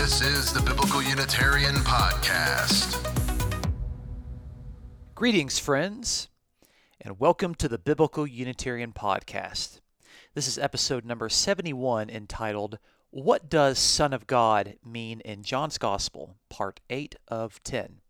This 0.00 0.22
is 0.22 0.50
the 0.54 0.62
Biblical 0.62 1.02
Unitarian 1.02 1.74
Podcast. 1.74 2.96
Greetings, 5.14 5.58
friends, 5.58 6.30
and 7.02 7.20
welcome 7.20 7.54
to 7.56 7.68
the 7.68 7.76
Biblical 7.76 8.26
Unitarian 8.26 8.94
Podcast. 8.94 9.80
This 10.32 10.48
is 10.48 10.58
episode 10.58 11.04
number 11.04 11.28
71 11.28 12.08
entitled, 12.08 12.78
What 13.10 13.50
Does 13.50 13.78
Son 13.78 14.14
of 14.14 14.26
God 14.26 14.76
Mean 14.82 15.20
in 15.20 15.42
John's 15.42 15.76
Gospel? 15.76 16.36
Part 16.48 16.80
8 16.88 17.16
of 17.28 17.62
10. 17.62 18.00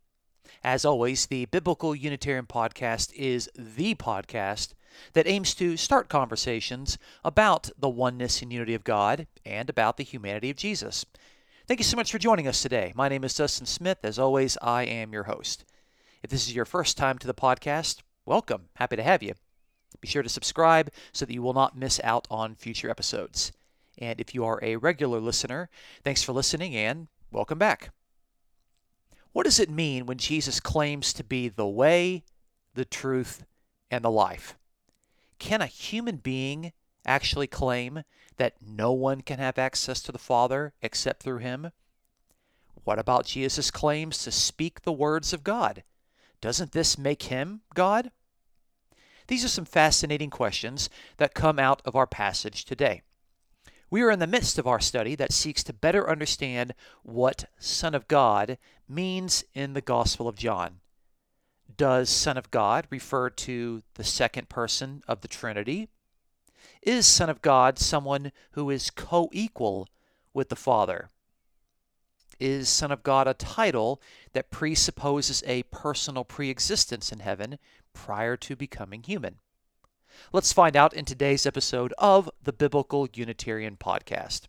As 0.62 0.84
always, 0.84 1.26
the 1.26 1.46
Biblical 1.46 1.96
Unitarian 1.96 2.46
Podcast 2.46 3.12
is 3.14 3.50
the 3.58 3.96
podcast 3.96 4.74
that 5.14 5.26
aims 5.26 5.56
to 5.56 5.76
start 5.76 6.08
conversations 6.08 6.98
about 7.24 7.70
the 7.76 7.88
oneness 7.88 8.42
and 8.42 8.52
unity 8.52 8.74
of 8.74 8.84
God 8.84 9.26
and 9.44 9.68
about 9.68 9.96
the 9.96 10.04
humanity 10.04 10.50
of 10.50 10.56
Jesus. 10.56 11.04
Thank 11.70 11.78
you 11.78 11.84
so 11.84 11.96
much 11.96 12.10
for 12.10 12.18
joining 12.18 12.48
us 12.48 12.62
today. 12.62 12.92
My 12.96 13.08
name 13.08 13.22
is 13.22 13.32
Dustin 13.32 13.64
Smith. 13.64 13.98
As 14.02 14.18
always, 14.18 14.58
I 14.60 14.82
am 14.82 15.12
your 15.12 15.22
host. 15.22 15.64
If 16.20 16.28
this 16.28 16.48
is 16.48 16.56
your 16.56 16.64
first 16.64 16.96
time 16.96 17.16
to 17.18 17.28
the 17.28 17.32
podcast, 17.32 18.02
welcome. 18.26 18.70
Happy 18.74 18.96
to 18.96 19.04
have 19.04 19.22
you. 19.22 19.34
Be 20.00 20.08
sure 20.08 20.24
to 20.24 20.28
subscribe 20.28 20.90
so 21.12 21.24
that 21.24 21.32
you 21.32 21.42
will 21.42 21.52
not 21.52 21.78
miss 21.78 22.00
out 22.02 22.26
on 22.28 22.56
future 22.56 22.90
episodes. 22.90 23.52
And 23.98 24.20
if 24.20 24.34
you 24.34 24.44
are 24.44 24.58
a 24.64 24.78
regular 24.78 25.20
listener, 25.20 25.70
thanks 26.02 26.24
for 26.24 26.32
listening 26.32 26.74
and 26.74 27.06
welcome 27.30 27.60
back. 27.60 27.90
What 29.30 29.44
does 29.44 29.60
it 29.60 29.70
mean 29.70 30.06
when 30.06 30.18
Jesus 30.18 30.58
claims 30.58 31.12
to 31.12 31.22
be 31.22 31.48
the 31.48 31.68
way, 31.68 32.24
the 32.74 32.84
truth, 32.84 33.44
and 33.92 34.04
the 34.04 34.10
life? 34.10 34.58
Can 35.38 35.62
a 35.62 35.66
human 35.66 36.16
being 36.16 36.72
actually 37.06 37.46
claim 37.46 38.02
that 38.36 38.54
no 38.60 38.92
one 38.92 39.20
can 39.20 39.38
have 39.38 39.58
access 39.58 40.00
to 40.02 40.12
the 40.12 40.18
Father 40.18 40.72
except 40.82 41.22
through 41.22 41.38
him? 41.38 41.72
What 42.84 42.98
about 42.98 43.26
Jesus' 43.26 43.70
claims 43.70 44.22
to 44.24 44.32
speak 44.32 44.82
the 44.82 44.92
words 44.92 45.32
of 45.32 45.44
God? 45.44 45.82
Doesn't 46.40 46.72
this 46.72 46.96
make 46.96 47.24
him 47.24 47.60
God? 47.74 48.10
These 49.26 49.44
are 49.44 49.48
some 49.48 49.64
fascinating 49.64 50.30
questions 50.30 50.90
that 51.18 51.34
come 51.34 51.58
out 51.58 51.82
of 51.84 51.94
our 51.94 52.06
passage 52.06 52.64
today. 52.64 53.02
We 53.90 54.02
are 54.02 54.10
in 54.10 54.18
the 54.20 54.26
midst 54.26 54.58
of 54.58 54.66
our 54.66 54.80
study 54.80 55.14
that 55.16 55.32
seeks 55.32 55.62
to 55.64 55.72
better 55.72 56.08
understand 56.08 56.74
what 57.02 57.44
Son 57.58 57.94
of 57.94 58.08
God 58.08 58.56
means 58.88 59.44
in 59.52 59.74
the 59.74 59.80
Gospel 59.80 60.28
of 60.28 60.36
John. 60.36 60.80
Does 61.76 62.08
Son 62.08 62.36
of 62.36 62.50
God 62.50 62.86
refer 62.90 63.30
to 63.30 63.82
the 63.94 64.04
second 64.04 64.48
person 64.48 65.02
of 65.06 65.20
the 65.20 65.28
Trinity? 65.28 65.88
Is 66.82 67.06
Son 67.06 67.28
of 67.28 67.42
God 67.42 67.78
someone 67.78 68.32
who 68.52 68.70
is 68.70 68.90
co 68.90 69.28
equal 69.32 69.86
with 70.32 70.48
the 70.48 70.56
Father? 70.56 71.10
Is 72.38 72.70
Son 72.70 72.90
of 72.90 73.02
God 73.02 73.28
a 73.28 73.34
title 73.34 74.00
that 74.32 74.50
presupposes 74.50 75.42
a 75.46 75.64
personal 75.64 76.24
pre 76.24 76.48
existence 76.48 77.12
in 77.12 77.18
heaven 77.18 77.58
prior 77.92 78.34
to 78.38 78.56
becoming 78.56 79.02
human? 79.02 79.40
Let's 80.32 80.54
find 80.54 80.74
out 80.74 80.94
in 80.94 81.04
today's 81.04 81.44
episode 81.44 81.92
of 81.98 82.30
the 82.42 82.52
Biblical 82.52 83.08
Unitarian 83.12 83.76
Podcast. 83.76 84.42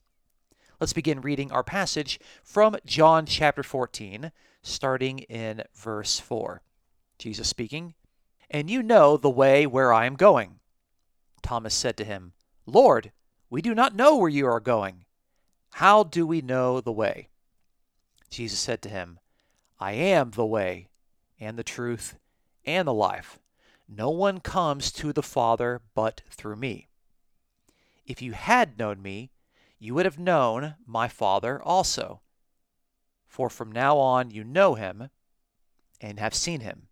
Let's 0.79 0.93
begin 0.93 1.19
reading 1.19 1.52
our 1.52 1.63
passage 1.63 2.17
from 2.43 2.77
John 2.85 3.25
chapter 3.25 3.61
14, 3.61 4.31
starting 4.61 5.19
in 5.19 5.63
verse 5.75 6.17
4. 6.17 6.61
Jesus 7.19 7.49
speaking, 7.49 7.93
And 8.49 8.69
you 8.69 8.81
know 8.81 9.17
the 9.17 9.29
way 9.29 9.67
where 9.67 9.91
I 9.91 10.05
am 10.05 10.15
going. 10.15 10.61
Thomas 11.42 11.73
said 11.73 11.97
to 11.97 12.06
him, 12.06 12.34
Lord, 12.66 13.11
we 13.50 13.61
do 13.61 13.75
not 13.75 13.95
know 13.95 14.16
where 14.16 14.30
you 14.30 14.47
are 14.47 14.59
going. 14.59 15.06
How 15.73 16.03
do 16.03 16.25
we 16.25 16.42
know 16.42 16.81
the 16.81 16.92
way? 16.92 17.30
Jesus 18.30 18.59
said 18.59 18.81
to 18.83 18.89
him, 18.89 19.20
I 19.80 19.94
am 19.94 20.31
the 20.31 20.45
way, 20.45 20.88
and 21.39 21.58
the 21.58 21.64
truth, 21.64 22.17
and 22.65 22.88
the 22.88 22.93
life. 22.93 23.39
No 23.89 24.10
one 24.10 24.39
comes 24.39 24.92
to 24.93 25.11
the 25.11 25.23
Father 25.23 25.82
but 25.93 26.21
through 26.30 26.55
me. 26.55 26.88
If 28.05 28.21
you 28.21 28.33
had 28.33 28.80
known 28.80 29.02
me, 29.02 29.32
you 29.80 29.94
would 29.95 30.05
have 30.05 30.20
known 30.20 30.76
my 30.86 31.08
Father 31.08 31.61
also. 31.61 32.21
For 33.27 33.49
from 33.49 33.71
now 33.71 33.98
on 33.98 34.30
you 34.32 34.44
know 34.44 34.76
him 34.76 35.10
and 35.99 36.20
have 36.20 36.36
seen 36.36 36.61
him. 36.61 36.88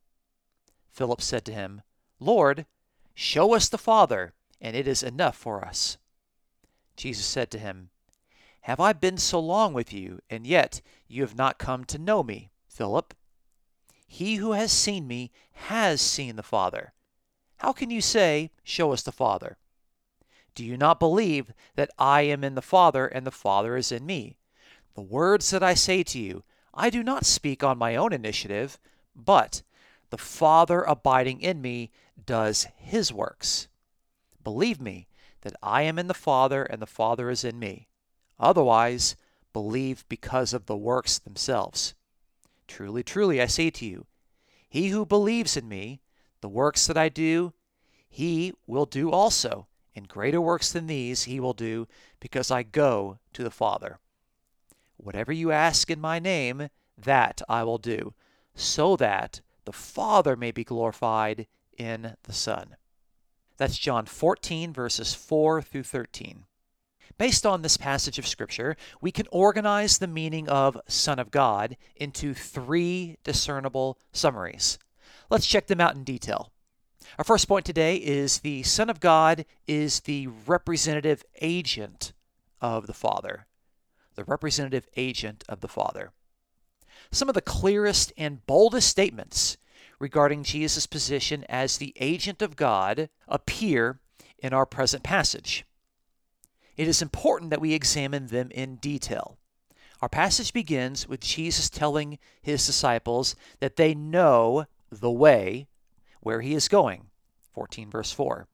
Philip 0.90 1.22
said 1.22 1.46
to 1.46 1.54
him, 1.54 1.82
Lord, 2.20 2.66
show 3.14 3.54
us 3.54 3.70
the 3.70 3.78
Father, 3.78 4.34
and 4.62 4.76
it 4.76 4.88
is 4.88 5.04
enough 5.04 5.36
for 5.36 5.64
us. 5.64 5.98
Jesus 6.96 7.26
said 7.26 7.50
to 7.52 7.60
him, 7.60 7.90
Have 8.62 8.80
I 8.80 8.94
been 8.94 9.18
so 9.18 9.40
long 9.40 9.74
with 9.74 9.94
you, 9.94 10.20
and 10.30 10.46
yet 10.46 10.82
you 11.08 11.22
have 11.22 11.36
not 11.36 11.58
come 11.58 11.86
to 11.86 11.98
know 11.98 12.24
me, 12.24 12.52
Philip? 12.68 13.14
He 14.06 14.36
who 14.36 14.52
has 14.52 14.72
seen 14.72 15.08
me 15.08 15.32
has 15.52 16.02
seen 16.02 16.36
the 16.36 16.44
Father. 16.44 16.94
How 17.58 17.72
can 17.72 17.90
you 17.90 18.02
say, 18.02 18.52
Show 18.64 18.92
us 18.92 19.02
the 19.02 19.12
Father? 19.12 19.58
Do 20.56 20.66
you 20.66 20.76
not 20.76 21.00
believe 21.00 21.54
that 21.76 21.90
I 21.98 22.24
am 22.24 22.44
in 22.44 22.56
the 22.56 22.62
Father, 22.62 23.08
and 23.08 23.26
the 23.26 23.32
Father 23.32 23.78
is 23.78 23.94
in 23.94 24.06
me? 24.06 24.36
The 24.94 25.02
words 25.02 25.52
that 25.52 25.64
I 25.64 25.74
say 25.74 26.04
to 26.04 26.20
you, 26.20 26.44
I 26.74 26.90
do 26.90 27.02
not 27.02 27.26
speak 27.26 27.64
on 27.64 27.78
my 27.78 27.96
own 27.96 28.12
initiative, 28.12 28.78
but 29.16 29.62
the 30.10 30.18
Father 30.18 30.82
abiding 30.82 31.40
in 31.40 31.62
me 31.62 31.92
does 32.26 32.68
his 32.76 33.14
works. 33.14 33.69
Believe 34.50 34.82
me 34.82 35.08
that 35.42 35.56
I 35.62 35.84
am 35.84 36.00
in 36.00 36.08
the 36.08 36.16
Father 36.16 36.64
and 36.64 36.82
the 36.82 36.88
Father 36.88 37.30
is 37.30 37.44
in 37.44 37.60
me. 37.60 37.88
Otherwise, 38.40 39.16
believe 39.54 40.04
because 40.10 40.56
of 40.56 40.66
the 40.66 40.76
works 40.76 41.20
themselves. 41.20 41.94
Truly, 42.68 43.04
truly, 43.04 43.40
I 43.40 43.46
say 43.46 43.70
to 43.70 43.86
you, 43.86 44.08
he 44.68 44.88
who 44.88 45.06
believes 45.06 45.56
in 45.56 45.70
me, 45.70 46.02
the 46.42 46.50
works 46.50 46.88
that 46.88 46.98
I 46.98 47.10
do, 47.10 47.54
he 48.10 48.56
will 48.66 48.88
do 48.88 49.12
also, 49.12 49.68
and 49.96 50.08
greater 50.08 50.42
works 50.42 50.72
than 50.72 50.88
these 50.88 51.26
he 51.26 51.40
will 51.40 51.54
do, 51.54 51.88
because 52.20 52.50
I 52.50 52.64
go 52.64 53.20
to 53.34 53.44
the 53.44 53.52
Father. 53.52 54.00
Whatever 54.98 55.32
you 55.32 55.52
ask 55.52 55.92
in 55.92 56.02
my 56.02 56.18
name, 56.18 56.70
that 56.98 57.44
I 57.48 57.62
will 57.62 57.78
do, 57.78 58.16
so 58.56 58.96
that 58.96 59.42
the 59.66 59.74
Father 59.74 60.36
may 60.36 60.50
be 60.50 60.64
glorified 60.64 61.46
in 61.78 62.16
the 62.24 62.34
Son. 62.34 62.78
That's 63.60 63.78
John 63.78 64.06
14, 64.06 64.72
verses 64.72 65.14
4 65.14 65.62
through 65.62 65.84
13. 65.84 66.46
Based 67.18 67.46
on 67.46 67.62
this 67.62 67.76
passage 67.76 68.18
of 68.18 68.26
Scripture, 68.26 68.78
we 69.02 69.12
can 69.12 69.28
organize 69.34 69.98
the 69.98 70.08
meaning 70.08 70.48
of 70.48 70.80
Son 70.88 71.20
of 71.20 71.30
God 71.30 71.76
into 71.98 72.34
three 72.34 73.18
discernible 73.26 74.00
summaries. 74.14 74.80
Let's 75.30 75.46
check 75.46 75.68
them 75.68 75.82
out 75.82 75.94
in 75.94 76.06
detail. 76.06 76.54
Our 77.18 77.26
first 77.26 77.50
point 77.50 77.66
today 77.66 77.98
is 77.98 78.40
the 78.40 78.64
Son 78.64 78.90
of 78.90 79.02
God 79.02 79.44
is 79.68 80.00
the 80.02 80.28
representative 80.28 81.26
agent 81.42 82.14
of 82.62 82.88
the 82.88 82.94
Father. 82.94 83.46
The 84.16 84.24
representative 84.24 84.88
agent 84.96 85.44
of 85.50 85.60
the 85.60 85.68
Father. 85.68 86.14
Some 87.12 87.28
of 87.28 87.36
the 87.36 87.42
clearest 87.42 88.14
and 88.18 88.46
boldest 88.46 88.88
statements 88.88 89.58
regarding 90.00 90.44
Jesus' 90.44 90.88
position 90.88 91.46
as 91.50 91.78
the 91.78 91.94
agent 91.98 92.42
of 92.42 92.56
God 92.56 93.10
appear 93.28 94.00
in 94.40 94.54
our 94.54 94.66
present 94.66 95.04
passage. 95.04 95.66
It 96.78 96.88
is 96.88 97.02
important 97.02 97.50
that 97.50 97.62
we 97.62 97.74
examine 97.74 98.28
them 98.28 98.52
in 98.52 98.78
detail. 98.78 99.38
Our 100.02 100.08
passage 100.08 100.54
begins 100.54 101.10
with 101.10 101.20
Jesus 101.20 101.70
telling 101.70 102.20
his 102.42 102.66
disciples 102.66 103.36
that 103.60 103.76
they 103.76 103.94
know 103.94 104.66
the 104.90 105.12
way 105.12 105.68
where 106.22 106.40
he 106.40 106.54
is 106.54 106.70
going. 106.70 107.08
14 107.54 107.90
verse 107.90 108.12
4. 108.12 108.48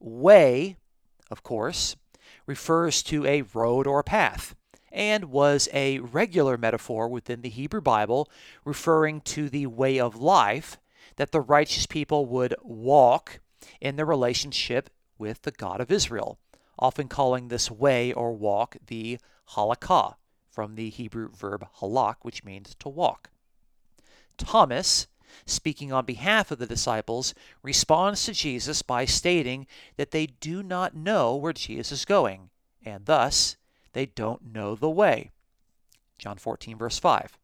Way, 0.00 0.76
of 1.30 1.42
course, 1.42 1.96
refers 2.46 3.02
to 3.02 3.26
a 3.26 3.42
road 3.42 3.86
or 3.86 4.00
a 4.00 4.04
path 4.04 4.54
and 4.96 5.26
was 5.26 5.68
a 5.74 5.98
regular 6.00 6.56
metaphor 6.56 7.06
within 7.06 7.42
the 7.42 7.50
Hebrew 7.50 7.82
Bible, 7.82 8.30
referring 8.64 9.20
to 9.20 9.50
the 9.50 9.66
way 9.66 10.00
of 10.00 10.16
life 10.16 10.78
that 11.16 11.32
the 11.32 11.40
righteous 11.40 11.84
people 11.86 12.24
would 12.26 12.54
walk 12.62 13.40
in 13.80 13.96
their 13.96 14.06
relationship 14.06 14.88
with 15.18 15.42
the 15.42 15.50
God 15.50 15.82
of 15.82 15.92
Israel, 15.92 16.38
often 16.78 17.08
calling 17.08 17.48
this 17.48 17.70
way 17.70 18.12
or 18.12 18.32
walk 18.32 18.76
the 18.86 19.18
halakah, 19.50 20.14
from 20.50 20.74
the 20.74 20.88
Hebrew 20.88 21.28
verb 21.30 21.68
halak, 21.80 22.16
which 22.22 22.42
means 22.42 22.74
to 22.76 22.88
walk. 22.88 23.28
Thomas, 24.38 25.06
speaking 25.44 25.92
on 25.92 26.06
behalf 26.06 26.50
of 26.50 26.58
the 26.58 26.66
disciples, 26.66 27.34
responds 27.62 28.24
to 28.24 28.32
Jesus 28.32 28.80
by 28.80 29.04
stating 29.04 29.66
that 29.98 30.12
they 30.12 30.26
do 30.26 30.62
not 30.62 30.96
know 30.96 31.36
where 31.36 31.52
Jesus 31.52 31.92
is 31.92 32.04
going, 32.06 32.48
and 32.82 33.04
thus 33.04 33.58
they 33.96 34.04
don't 34.04 34.52
know 34.52 34.74
the 34.74 34.90
way. 34.90 35.30
John 36.18 36.36
14, 36.36 36.76
verse 36.76 36.98
5. 36.98 37.38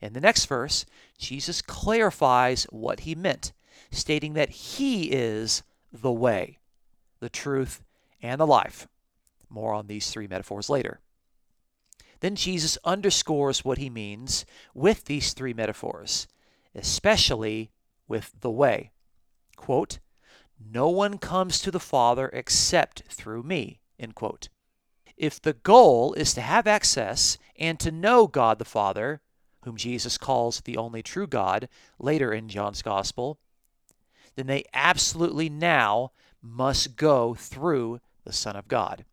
In 0.00 0.14
the 0.14 0.20
next 0.20 0.46
verse, 0.46 0.84
Jesus 1.16 1.62
clarifies 1.62 2.64
what 2.70 3.00
he 3.00 3.14
meant, 3.14 3.52
stating 3.92 4.32
that 4.32 4.50
he 4.50 5.12
is 5.12 5.62
the 5.92 6.10
way, 6.10 6.58
the 7.20 7.28
truth, 7.28 7.84
and 8.20 8.40
the 8.40 8.48
life. 8.48 8.88
More 9.48 9.72
on 9.72 9.86
these 9.86 10.10
three 10.10 10.26
metaphors 10.26 10.68
later. 10.68 10.98
then 12.18 12.34
Jesus 12.34 12.76
underscores 12.84 13.64
what 13.64 13.78
he 13.78 13.88
means 13.88 14.44
with 14.74 15.04
these 15.04 15.34
three 15.34 15.54
metaphors, 15.54 16.26
especially 16.74 17.70
with 18.08 18.32
the 18.40 18.50
way. 18.50 18.90
Quote, 19.54 20.00
No 20.58 20.88
one 20.88 21.16
comes 21.16 21.60
to 21.60 21.70
the 21.70 21.78
Father 21.78 22.28
except 22.32 23.04
through 23.08 23.44
me. 23.44 23.78
End 24.00 24.16
quote. 24.16 24.48
If 25.20 25.42
the 25.42 25.52
goal 25.52 26.14
is 26.14 26.32
to 26.32 26.40
have 26.40 26.66
access 26.66 27.36
and 27.58 27.78
to 27.80 27.92
know 27.92 28.26
God 28.26 28.58
the 28.58 28.64
Father, 28.64 29.20
whom 29.64 29.76
Jesus 29.76 30.16
calls 30.16 30.62
the 30.62 30.78
only 30.78 31.02
true 31.02 31.26
God 31.26 31.68
later 31.98 32.32
in 32.32 32.48
John's 32.48 32.80
Gospel, 32.80 33.38
then 34.34 34.46
they 34.46 34.64
absolutely 34.72 35.50
now 35.50 36.12
must 36.40 36.96
go 36.96 37.34
through 37.34 38.00
the 38.24 38.32
Son 38.32 38.56
of 38.56 38.66
God. 38.66 39.04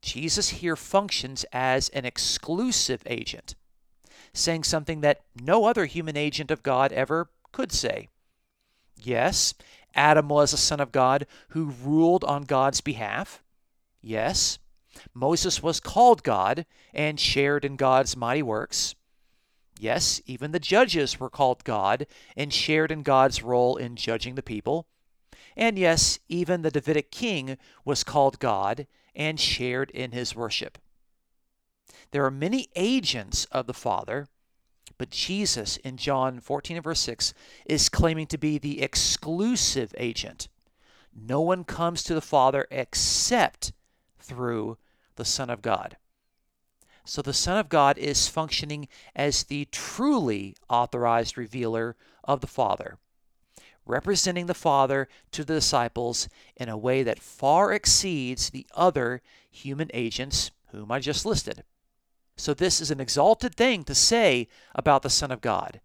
Jesus 0.00 0.48
here 0.48 0.76
functions 0.76 1.44
as 1.52 1.90
an 1.90 2.06
exclusive 2.06 3.02
agent, 3.04 3.54
saying 4.32 4.64
something 4.64 5.02
that 5.02 5.20
no 5.38 5.66
other 5.66 5.84
human 5.84 6.16
agent 6.16 6.50
of 6.50 6.62
God 6.62 6.90
ever 6.90 7.28
could 7.52 7.70
say. 7.70 8.08
Yes, 8.96 9.52
Adam 9.94 10.30
was 10.30 10.54
a 10.54 10.56
son 10.56 10.80
of 10.80 10.90
God 10.90 11.26
who 11.50 11.74
ruled 11.84 12.24
on 12.24 12.44
God's 12.44 12.80
behalf. 12.80 13.42
Yes, 14.00 14.58
Moses 15.14 15.62
was 15.62 15.80
called 15.80 16.22
God 16.22 16.66
and 16.92 17.18
shared 17.18 17.64
in 17.64 17.76
God's 17.76 18.16
mighty 18.16 18.42
works. 18.42 18.94
Yes, 19.78 20.20
even 20.26 20.52
the 20.52 20.60
judges 20.60 21.18
were 21.18 21.30
called 21.30 21.64
God 21.64 22.06
and 22.36 22.52
shared 22.52 22.92
in 22.92 23.02
God's 23.02 23.42
role 23.42 23.76
in 23.76 23.96
judging 23.96 24.36
the 24.36 24.42
people. 24.42 24.86
And 25.56 25.78
yes, 25.78 26.18
even 26.28 26.62
the 26.62 26.70
Davidic 26.70 27.10
king 27.10 27.58
was 27.84 28.04
called 28.04 28.38
God 28.38 28.86
and 29.14 29.38
shared 29.38 29.90
in 29.90 30.12
his 30.12 30.34
worship. 30.34 30.78
There 32.12 32.24
are 32.24 32.30
many 32.30 32.68
agents 32.76 33.44
of 33.46 33.66
the 33.66 33.74
Father, 33.74 34.28
but 34.98 35.10
Jesus 35.10 35.78
in 35.78 35.96
John 35.96 36.40
14 36.40 36.76
and 36.76 36.84
verse 36.84 37.00
6 37.00 37.34
is 37.66 37.88
claiming 37.88 38.26
to 38.28 38.38
be 38.38 38.58
the 38.58 38.82
exclusive 38.82 39.94
agent. 39.98 40.48
No 41.14 41.40
one 41.40 41.64
comes 41.64 42.02
to 42.04 42.14
the 42.14 42.20
Father 42.20 42.66
except 42.70 43.72
through 44.18 44.78
the 45.22 45.26
Son 45.26 45.50
of 45.50 45.62
God. 45.62 45.96
So 47.04 47.22
the 47.22 47.32
Son 47.32 47.56
of 47.56 47.68
God 47.68 47.96
is 47.96 48.26
functioning 48.26 48.88
as 49.14 49.44
the 49.44 49.66
truly 49.66 50.56
authorized 50.68 51.38
revealer 51.38 51.94
of 52.24 52.40
the 52.40 52.48
Father 52.48 52.98
representing 53.86 54.46
the 54.46 54.54
Father 54.54 55.08
to 55.30 55.44
the 55.44 55.54
disciples 55.54 56.28
in 56.56 56.68
a 56.68 56.76
way 56.76 57.04
that 57.04 57.20
far 57.20 57.72
exceeds 57.72 58.50
the 58.50 58.66
other 58.74 59.22
human 59.50 59.90
agents 59.94 60.50
whom 60.70 60.90
I 60.90 60.98
just 60.98 61.24
listed. 61.24 61.62
So, 62.36 62.54
this 62.54 62.80
is 62.80 62.90
an 62.90 63.00
exalted 63.00 63.54
thing 63.54 63.84
to 63.84 63.94
say 63.94 64.48
about 64.74 65.02
the 65.02 65.10
Son 65.10 65.30
of 65.30 65.40
God, 65.40 65.80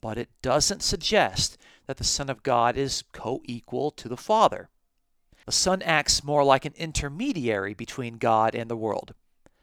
but 0.00 0.18
it 0.18 0.30
doesn't 0.42 0.82
suggest 0.82 1.58
that 1.86 1.98
the 1.98 2.04
Son 2.04 2.30
of 2.30 2.42
God 2.42 2.76
is 2.76 3.04
co 3.12 3.42
equal 3.44 3.90
to 3.92 4.08
the 4.08 4.16
Father. 4.16 4.70
The 5.46 5.52
Son 5.52 5.80
acts 5.82 6.24
more 6.24 6.42
like 6.42 6.64
an 6.64 6.74
intermediary 6.76 7.72
between 7.72 8.18
God 8.18 8.56
and 8.56 8.68
the 8.68 8.76
world. 8.76 9.14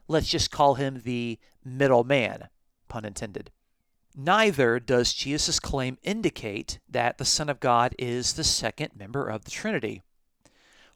Let's 0.07 0.30
just 0.30 0.50
call 0.50 0.75
him 0.75 1.01
the 1.03 1.38
middleman, 1.63 2.47
pun 2.88 3.03
intended. 3.03 3.51
Neither 4.15 4.80
does 4.80 5.13
Jesus' 5.13 5.59
claim 5.59 5.97
indicate 6.01 6.80
that 6.88 7.18
the 7.18 7.25
Son 7.25 7.50
of 7.50 7.59
God 7.59 7.95
is 8.00 8.33
the 8.33 8.45
second 8.45 8.91
member 8.95 9.27
of 9.27 9.44
the 9.44 9.51
Trinity. 9.51 10.01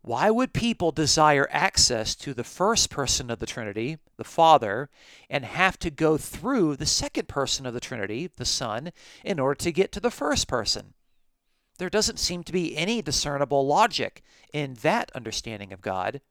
Why 0.03 0.29
would 0.29 0.53
people 0.53 0.93
desire 0.93 1.49
access 1.51 2.15
to 2.15 2.33
the 2.33 2.45
first 2.45 2.89
person 2.89 3.29
of 3.29 3.39
the 3.39 3.45
Trinity, 3.45 3.97
the 4.15 4.23
Father, 4.23 4.89
and 5.29 5.43
have 5.43 5.77
to 5.79 5.89
go 5.89 6.17
through 6.17 6.77
the 6.77 6.85
second 6.85 7.27
person 7.27 7.65
of 7.65 7.73
the 7.73 7.81
Trinity, 7.81 8.29
the 8.37 8.45
Son, 8.45 8.93
in 9.25 9.37
order 9.37 9.55
to 9.55 9.71
get 9.73 9.91
to 9.91 9.99
the 9.99 10.11
first 10.11 10.47
person? 10.47 10.93
There 11.77 11.89
doesn't 11.89 12.19
seem 12.19 12.43
to 12.43 12.51
be 12.51 12.75
any 12.75 13.01
discernible 13.01 13.65
logic 13.65 14.23
in 14.51 14.75
that 14.81 15.11
understanding 15.13 15.71
of 15.71 15.81
God, 15.81 16.21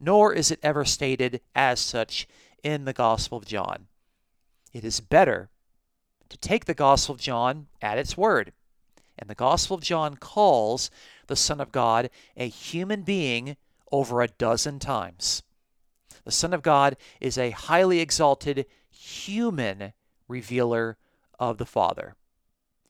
nor 0.00 0.32
is 0.32 0.50
it 0.50 0.60
ever 0.62 0.84
stated 0.84 1.40
as 1.54 1.78
such 1.80 2.26
in 2.62 2.84
the 2.84 2.92
Gospel 2.92 3.38
of 3.38 3.46
John. 3.46 3.86
It 4.72 4.84
is 4.84 5.00
better 5.00 5.50
to 6.28 6.36
take 6.36 6.64
the 6.64 6.74
Gospel 6.74 7.14
of 7.14 7.20
John 7.20 7.68
at 7.80 7.98
its 7.98 8.16
word. 8.16 8.52
And 9.18 9.30
the 9.30 9.34
Gospel 9.34 9.76
of 9.76 9.82
John 9.82 10.16
calls 10.16 10.90
the 11.26 11.36
Son 11.36 11.60
of 11.60 11.72
God 11.72 12.10
a 12.36 12.48
human 12.48 13.02
being 13.02 13.56
over 13.90 14.20
a 14.20 14.28
dozen 14.28 14.78
times. 14.78 15.42
The 16.24 16.32
Son 16.32 16.52
of 16.52 16.62
God 16.62 16.96
is 17.20 17.38
a 17.38 17.50
highly 17.50 18.00
exalted 18.00 18.66
human 18.90 19.92
revealer 20.28 20.98
of 21.38 21.58
the 21.58 21.66
Father. 21.66 22.14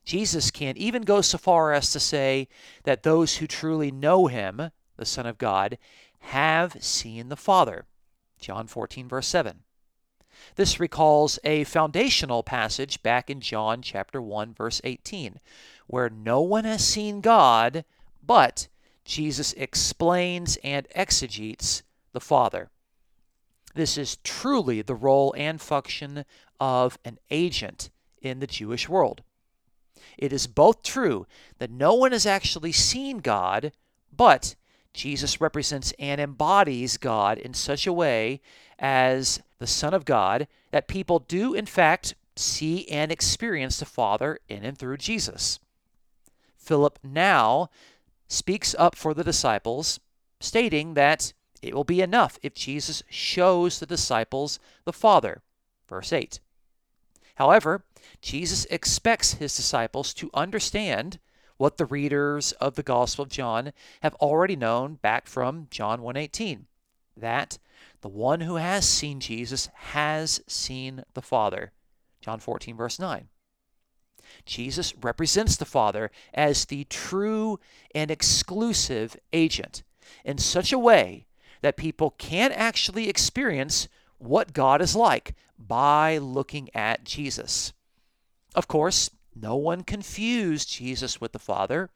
Jesus 0.08 0.50
can 0.50 0.74
even 0.78 1.02
go 1.02 1.20
so 1.20 1.36
far 1.36 1.74
as 1.74 1.90
to 1.90 2.00
say 2.00 2.48
that 2.84 3.02
those 3.02 3.36
who 3.36 3.46
truly 3.46 3.90
know 3.90 4.26
him, 4.26 4.70
the 4.96 5.04
Son 5.04 5.26
of 5.26 5.36
God, 5.36 5.76
have 6.20 6.82
seen 6.82 7.28
the 7.28 7.36
Father. 7.36 7.84
John 8.40 8.68
14, 8.68 9.06
verse 9.06 9.28
7. 9.28 9.64
This 10.56 10.80
recalls 10.80 11.38
a 11.44 11.64
foundational 11.64 12.42
passage 12.42 13.02
back 13.02 13.28
in 13.28 13.42
John 13.42 13.82
chapter 13.82 14.22
1 14.22 14.54
verse 14.54 14.80
18 14.82 15.40
where 15.88 16.08
no 16.08 16.40
one 16.40 16.64
has 16.64 16.82
seen 16.86 17.20
God 17.20 17.84
but 18.24 18.68
Jesus 19.04 19.52
explains 19.54 20.56
and 20.64 20.88
exegetes 20.94 21.82
the 22.12 22.20
Father. 22.20 22.70
This 23.74 23.98
is 23.98 24.16
truly 24.24 24.80
the 24.80 24.94
role 24.94 25.34
and 25.36 25.60
function 25.60 26.24
of 26.58 26.98
an 27.04 27.18
agent 27.30 27.90
in 28.22 28.38
the 28.38 28.46
Jewish 28.46 28.88
world. 28.88 29.22
It 30.16 30.32
is 30.32 30.46
both 30.46 30.82
true 30.82 31.26
that 31.58 31.70
no 31.70 31.94
one 31.94 32.12
has 32.12 32.26
actually 32.26 32.72
seen 32.72 33.18
God, 33.18 33.72
but 34.16 34.54
Jesus 34.92 35.40
represents 35.40 35.92
and 35.98 36.20
embodies 36.20 36.96
God 36.96 37.38
in 37.38 37.54
such 37.54 37.86
a 37.86 37.92
way 37.92 38.40
as 38.78 39.40
the 39.58 39.66
Son 39.66 39.94
of 39.94 40.04
God 40.04 40.48
that 40.70 40.88
people 40.88 41.18
do, 41.18 41.54
in 41.54 41.66
fact, 41.66 42.14
see 42.36 42.88
and 42.88 43.10
experience 43.10 43.78
the 43.78 43.84
Father 43.84 44.38
in 44.48 44.64
and 44.64 44.78
through 44.78 44.96
Jesus. 44.96 45.58
Philip 46.56 46.98
now 47.02 47.70
speaks 48.28 48.74
up 48.78 48.94
for 48.94 49.14
the 49.14 49.24
disciples, 49.24 50.00
stating 50.40 50.94
that 50.94 51.32
it 51.62 51.74
will 51.74 51.84
be 51.84 52.00
enough 52.00 52.38
if 52.42 52.54
Jesus 52.54 53.02
shows 53.08 53.78
the 53.78 53.86
disciples 53.86 54.58
the 54.84 54.92
Father. 54.92 55.42
Verse 55.88 56.12
8. 56.12 56.40
However, 57.36 57.82
Jesus 58.20 58.64
expects 58.66 59.34
his 59.34 59.54
disciples 59.56 60.14
to 60.14 60.30
understand 60.34 61.18
what 61.56 61.76
the 61.76 61.86
readers 61.86 62.52
of 62.52 62.76
the 62.76 62.82
Gospel 62.82 63.24
of 63.24 63.30
John 63.30 63.72
have 64.00 64.14
already 64.16 64.56
known 64.56 64.94
back 64.94 65.26
from 65.26 65.66
John 65.70 66.00
1:18 66.02 66.66
that 67.16 67.58
the 68.00 68.08
one 68.08 68.42
who 68.42 68.56
has 68.56 68.88
seen 68.88 69.20
Jesus 69.20 69.68
has 69.74 70.40
seen 70.46 71.04
the 71.14 71.22
Father. 71.22 71.72
John 72.20 72.40
14 72.40 72.76
verse 72.76 72.98
9. 72.98 73.28
Jesus 74.44 74.94
represents 74.96 75.56
the 75.56 75.64
Father 75.64 76.10
as 76.34 76.66
the 76.66 76.84
true 76.84 77.58
and 77.94 78.10
exclusive 78.10 79.16
agent 79.32 79.82
in 80.24 80.38
such 80.38 80.72
a 80.72 80.78
way 80.78 81.26
that 81.60 81.76
people 81.76 82.10
can 82.10 82.52
actually 82.52 83.08
experience 83.08 83.88
what 84.18 84.52
God 84.52 84.80
is 84.80 84.94
like 84.94 85.34
by 85.58 86.18
looking 86.18 86.68
at 86.74 87.04
Jesus. 87.04 87.72
Of 88.58 88.66
course, 88.66 89.10
no 89.36 89.54
one 89.54 89.84
confused 89.84 90.68
Jesus 90.68 91.20
with 91.20 91.30
the 91.30 91.38
Father, 91.38 91.90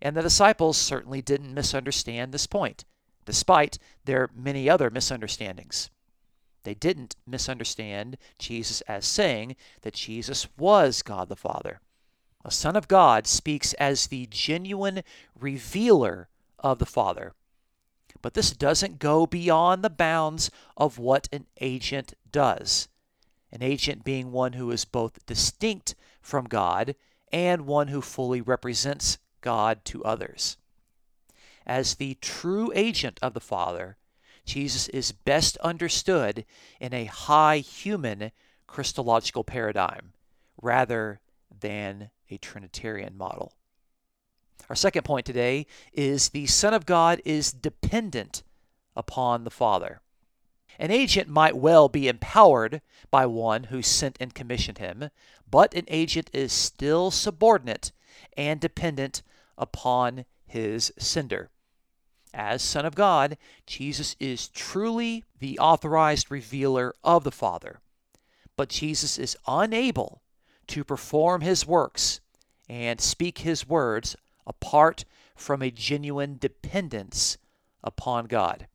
and 0.00 0.16
the 0.16 0.22
disciples 0.22 0.76
certainly 0.76 1.22
didn't 1.22 1.54
misunderstand 1.54 2.34
this 2.34 2.48
point, 2.48 2.84
despite 3.24 3.78
their 4.04 4.28
many 4.34 4.68
other 4.68 4.90
misunderstandings. 4.90 5.90
They 6.64 6.74
didn't 6.74 7.14
misunderstand 7.24 8.18
Jesus 8.36 8.80
as 8.88 9.06
saying 9.06 9.54
that 9.82 9.94
Jesus 9.94 10.48
was 10.58 11.02
God 11.02 11.28
the 11.28 11.36
Father. 11.36 11.78
A 12.44 12.50
Son 12.50 12.74
of 12.74 12.88
God 12.88 13.28
speaks 13.28 13.72
as 13.74 14.08
the 14.08 14.26
genuine 14.26 15.04
revealer 15.38 16.28
of 16.58 16.80
the 16.80 16.84
Father. 16.84 17.32
But 18.20 18.34
this 18.34 18.50
doesn't 18.50 18.98
go 18.98 19.24
beyond 19.24 19.84
the 19.84 19.88
bounds 19.88 20.50
of 20.76 20.98
what 20.98 21.28
an 21.30 21.46
agent 21.60 22.14
does. 22.32 22.88
An 23.52 23.62
agent 23.62 24.02
being 24.02 24.32
one 24.32 24.54
who 24.54 24.70
is 24.70 24.84
both 24.84 25.24
distinct 25.26 25.94
from 26.20 26.46
God 26.46 26.94
and 27.30 27.66
one 27.66 27.88
who 27.88 28.00
fully 28.00 28.40
represents 28.40 29.18
God 29.40 29.84
to 29.86 30.02
others. 30.04 30.56
As 31.66 31.94
the 31.94 32.16
true 32.20 32.72
agent 32.74 33.18
of 33.20 33.34
the 33.34 33.40
Father, 33.40 33.96
Jesus 34.44 34.88
is 34.88 35.12
best 35.12 35.56
understood 35.58 36.44
in 36.80 36.92
a 36.92 37.04
high 37.04 37.58
human 37.58 38.32
Christological 38.66 39.44
paradigm 39.44 40.12
rather 40.60 41.20
than 41.60 42.10
a 42.30 42.38
Trinitarian 42.38 43.16
model. 43.16 43.52
Our 44.68 44.76
second 44.76 45.04
point 45.04 45.26
today 45.26 45.66
is 45.92 46.30
the 46.30 46.46
Son 46.46 46.72
of 46.72 46.86
God 46.86 47.20
is 47.24 47.52
dependent 47.52 48.42
upon 48.96 49.44
the 49.44 49.50
Father. 49.50 50.00
An 50.78 50.90
agent 50.90 51.28
might 51.28 51.56
well 51.56 51.88
be 51.88 52.08
empowered 52.08 52.80
by 53.10 53.26
one 53.26 53.64
who 53.64 53.82
sent 53.82 54.16
and 54.20 54.34
commissioned 54.34 54.78
him, 54.78 55.10
but 55.48 55.74
an 55.74 55.84
agent 55.88 56.30
is 56.32 56.52
still 56.52 57.10
subordinate 57.10 57.92
and 58.36 58.60
dependent 58.60 59.22
upon 59.58 60.24
his 60.46 60.92
sender. 60.98 61.50
As 62.34 62.62
Son 62.62 62.86
of 62.86 62.94
God, 62.94 63.36
Jesus 63.66 64.16
is 64.18 64.48
truly 64.48 65.24
the 65.38 65.58
authorized 65.58 66.30
revealer 66.30 66.94
of 67.04 67.24
the 67.24 67.30
Father, 67.30 67.80
but 68.56 68.70
Jesus 68.70 69.18
is 69.18 69.36
unable 69.46 70.22
to 70.68 70.84
perform 70.84 71.42
his 71.42 71.66
works 71.66 72.20
and 72.68 73.00
speak 73.00 73.38
his 73.38 73.68
words 73.68 74.16
apart 74.46 75.04
from 75.36 75.60
a 75.60 75.70
genuine 75.70 76.38
dependence 76.38 77.36
upon 77.84 78.26
God. 78.26 78.66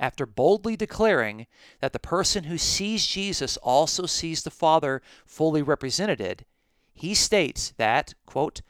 After 0.00 0.26
boldly 0.26 0.76
declaring 0.76 1.46
that 1.80 1.92
the 1.92 1.98
person 1.98 2.44
who 2.44 2.58
sees 2.58 3.06
Jesus 3.06 3.56
also 3.58 4.06
sees 4.06 4.42
the 4.42 4.50
Father 4.50 5.02
fully 5.24 5.62
represented, 5.62 6.44
he 6.94 7.14
states 7.14 7.72
that, 7.76 8.14
quote, 8.26 8.60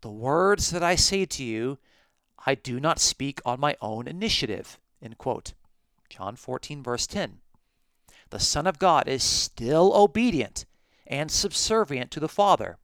The 0.00 0.10
words 0.10 0.70
that 0.70 0.82
I 0.82 0.94
say 0.94 1.26
to 1.26 1.44
you, 1.44 1.78
I 2.46 2.54
do 2.54 2.80
not 2.80 2.98
speak 2.98 3.40
on 3.44 3.60
my 3.60 3.76
own 3.80 4.06
initiative. 4.06 4.78
End 5.02 5.18
quote. 5.18 5.54
John 6.08 6.36
14, 6.36 6.82
verse 6.82 7.06
10. 7.06 7.40
The 8.30 8.40
Son 8.40 8.66
of 8.66 8.78
God 8.78 9.08
is 9.08 9.22
still 9.22 9.92
obedient 9.94 10.64
and 11.06 11.30
subservient 11.30 12.10
to 12.12 12.20
the 12.20 12.28
Father, 12.28 12.78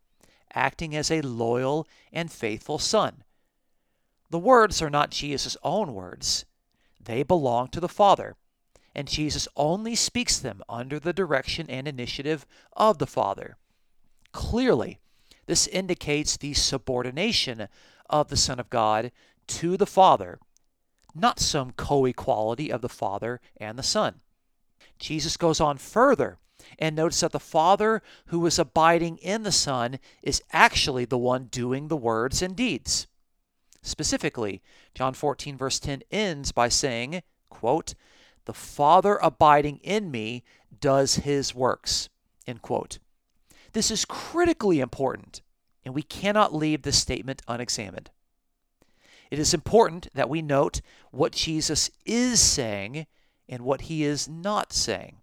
acting 0.52 0.97
as 0.97 1.11
a 1.11 1.21
loyal 1.21 1.87
and 2.12 2.31
faithful 2.31 2.78
Son. 2.78 3.23
The 4.31 4.38
words 4.38 4.83
are 4.83 4.90
not 4.90 5.11
Jesus' 5.11 5.57
own 5.62 5.95
words. 5.95 6.45
They 7.07 7.23
belong 7.23 7.69
to 7.69 7.81
the 7.81 7.89
Father, 7.89 8.37
and 8.95 9.09
Jesus 9.09 9.47
only 9.57 9.95
speaks 9.95 10.39
them 10.39 10.63
under 10.69 10.99
the 10.99 11.13
direction 11.13 11.71
and 11.71 11.87
initiative 11.87 12.45
of 12.75 12.99
the 12.99 13.07
Father. 13.07 13.57
Clearly, 14.33 14.99
this 15.47 15.69
indicates 15.69 16.37
the 16.37 16.53
subordination 16.53 17.69
of 18.11 18.29
the 18.29 18.37
Son 18.37 18.59
of 18.59 18.71
God 18.71 19.13
to 19.47 19.77
the 19.77 19.87
Father, 19.87 20.41
not 21.15 21.39
some 21.39 21.71
co 21.71 22.05
equality 22.07 22.71
of 22.71 22.83
the 22.83 22.89
Father 22.89 23.41
and 23.57 23.79
the 23.79 23.85
Son. 23.85 24.21
Jesus 24.99 25.37
goes 25.37 25.61
on 25.61 25.79
further 25.79 26.39
and 26.79 26.97
notes 26.97 27.21
that 27.21 27.31
the 27.31 27.39
Father 27.39 28.03
who 28.27 28.45
is 28.47 28.59
abiding 28.59 29.19
in 29.19 29.45
the 29.45 29.53
Son 29.53 30.01
is 30.23 30.43
actually 30.53 31.05
the 31.05 31.19
one 31.19 31.45
doing 31.45 31.87
the 31.87 31.97
words 31.97 32.43
and 32.43 32.57
deeds. 32.57 33.07
Specifically, 33.87 34.62
John 34.97 35.14
14, 35.14 35.57
verse 35.57 35.78
10 35.78 36.02
ends 36.11 36.50
by 36.50 36.69
saying, 36.69 37.23
quote, 37.49 37.95
The 38.45 38.52
Father 38.52 39.16
abiding 39.23 39.78
in 39.78 40.11
me 40.11 40.43
does 40.81 41.16
his 41.16 41.55
works. 41.55 42.09
End 42.49 42.62
quote. 42.62 42.99
This 43.75 43.93
is 43.93 44.05
critically 44.05 44.81
important, 44.81 45.40
and 45.85 45.95
we 45.95 46.02
cannot 46.02 46.52
leave 46.52 46.83
this 46.83 46.99
statement 46.99 47.43
unexamined. 47.47 48.11
It 49.31 49.38
is 49.38 49.55
important 49.55 50.09
that 50.14 50.28
we 50.28 50.43
note 50.43 50.81
what 51.12 51.31
Jesus 51.31 51.88
is 52.05 52.40
saying 52.40 53.07
and 53.49 53.62
what 53.62 53.83
he 53.83 54.02
is 54.02 54.28
not 54.28 54.73
saying. 54.73 55.19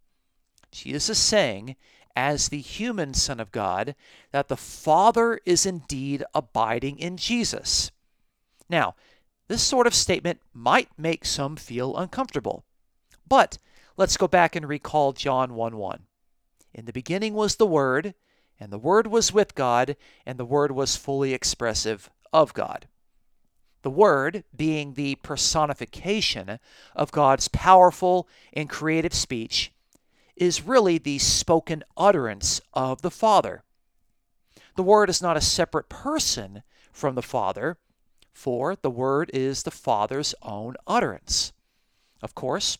Jesus 0.71 1.09
is 1.09 1.17
saying, 1.17 1.75
as 2.15 2.47
the 2.47 2.61
human 2.61 3.13
Son 3.13 3.41
of 3.41 3.51
God, 3.51 3.93
that 4.31 4.47
the 4.47 4.55
Father 4.55 5.41
is 5.45 5.65
indeed 5.65 6.23
abiding 6.33 6.97
in 6.97 7.17
Jesus. 7.17 7.91
Now, 8.73 8.95
this 9.49 9.61
sort 9.61 9.85
of 9.85 9.93
statement 9.93 10.41
might 10.51 10.89
make 10.97 11.25
some 11.25 11.57
feel 11.57 11.95
uncomfortable. 11.95 12.65
But 13.27 13.59
let's 13.97 14.17
go 14.17 14.27
back 14.27 14.55
and 14.55 14.67
recall 14.67 15.13
John 15.13 15.53
1 15.53 15.77
1. 15.77 16.07
In 16.73 16.85
the 16.85 16.91
beginning 16.91 17.35
was 17.35 17.57
the 17.57 17.67
Word, 17.67 18.15
and 18.59 18.73
the 18.73 18.79
Word 18.79 19.05
was 19.05 19.31
with 19.31 19.53
God, 19.53 19.95
and 20.25 20.39
the 20.39 20.43
Word 20.43 20.71
was 20.71 20.95
fully 20.95 21.35
expressive 21.35 22.09
of 22.33 22.55
God. 22.55 22.87
The 23.83 23.91
Word 23.91 24.43
being 24.55 24.95
the 24.95 25.17
personification 25.21 26.57
of 26.95 27.11
God's 27.11 27.49
powerful 27.49 28.27
and 28.53 28.67
creative 28.67 29.13
speech 29.13 29.71
is 30.35 30.65
really 30.65 30.97
the 30.97 31.19
spoken 31.19 31.83
utterance 31.95 32.59
of 32.73 33.03
the 33.03 33.11
Father. 33.11 33.61
The 34.77 34.81
Word 34.81 35.11
is 35.11 35.21
not 35.21 35.37
a 35.37 35.41
separate 35.41 35.89
person 35.89 36.63
from 36.91 37.13
the 37.13 37.21
Father, 37.21 37.77
for 38.33 38.75
the 38.75 38.89
word 38.89 39.29
is 39.33 39.63
the 39.63 39.71
Father's 39.71 40.35
own 40.41 40.75
utterance. 40.85 41.53
Of 42.21 42.35
course, 42.35 42.77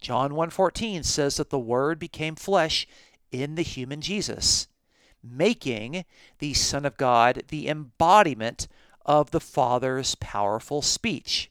John 0.00 0.32
1:14 0.34 1.02
says 1.04 1.36
that 1.36 1.50
the 1.50 1.58
word 1.58 1.98
became 1.98 2.34
flesh 2.34 2.86
in 3.30 3.54
the 3.54 3.62
human 3.62 4.00
Jesus, 4.00 4.68
making 5.22 6.04
the 6.38 6.54
Son 6.54 6.84
of 6.84 6.96
God 6.96 7.44
the 7.48 7.68
embodiment 7.68 8.68
of 9.04 9.30
the 9.30 9.40
Father's 9.40 10.14
powerful 10.16 10.82
speech. 10.82 11.50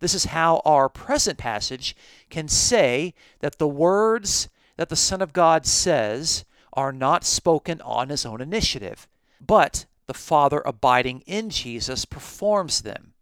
This 0.00 0.14
is 0.14 0.26
how 0.26 0.60
our 0.64 0.88
present 0.88 1.38
passage 1.38 1.94
can 2.28 2.48
say 2.48 3.14
that 3.40 3.58
the 3.58 3.68
words 3.68 4.48
that 4.76 4.88
the 4.88 4.96
Son 4.96 5.22
of 5.22 5.32
God 5.32 5.64
says 5.66 6.44
are 6.72 6.92
not 6.92 7.24
spoken 7.24 7.80
on 7.82 8.08
his 8.08 8.26
own 8.26 8.40
initiative, 8.40 9.06
but 9.40 9.86
the 10.06 10.14
Father 10.14 10.62
abiding 10.64 11.20
in 11.26 11.50
Jesus 11.50 12.04
performs 12.04 12.82
them. 12.82 13.14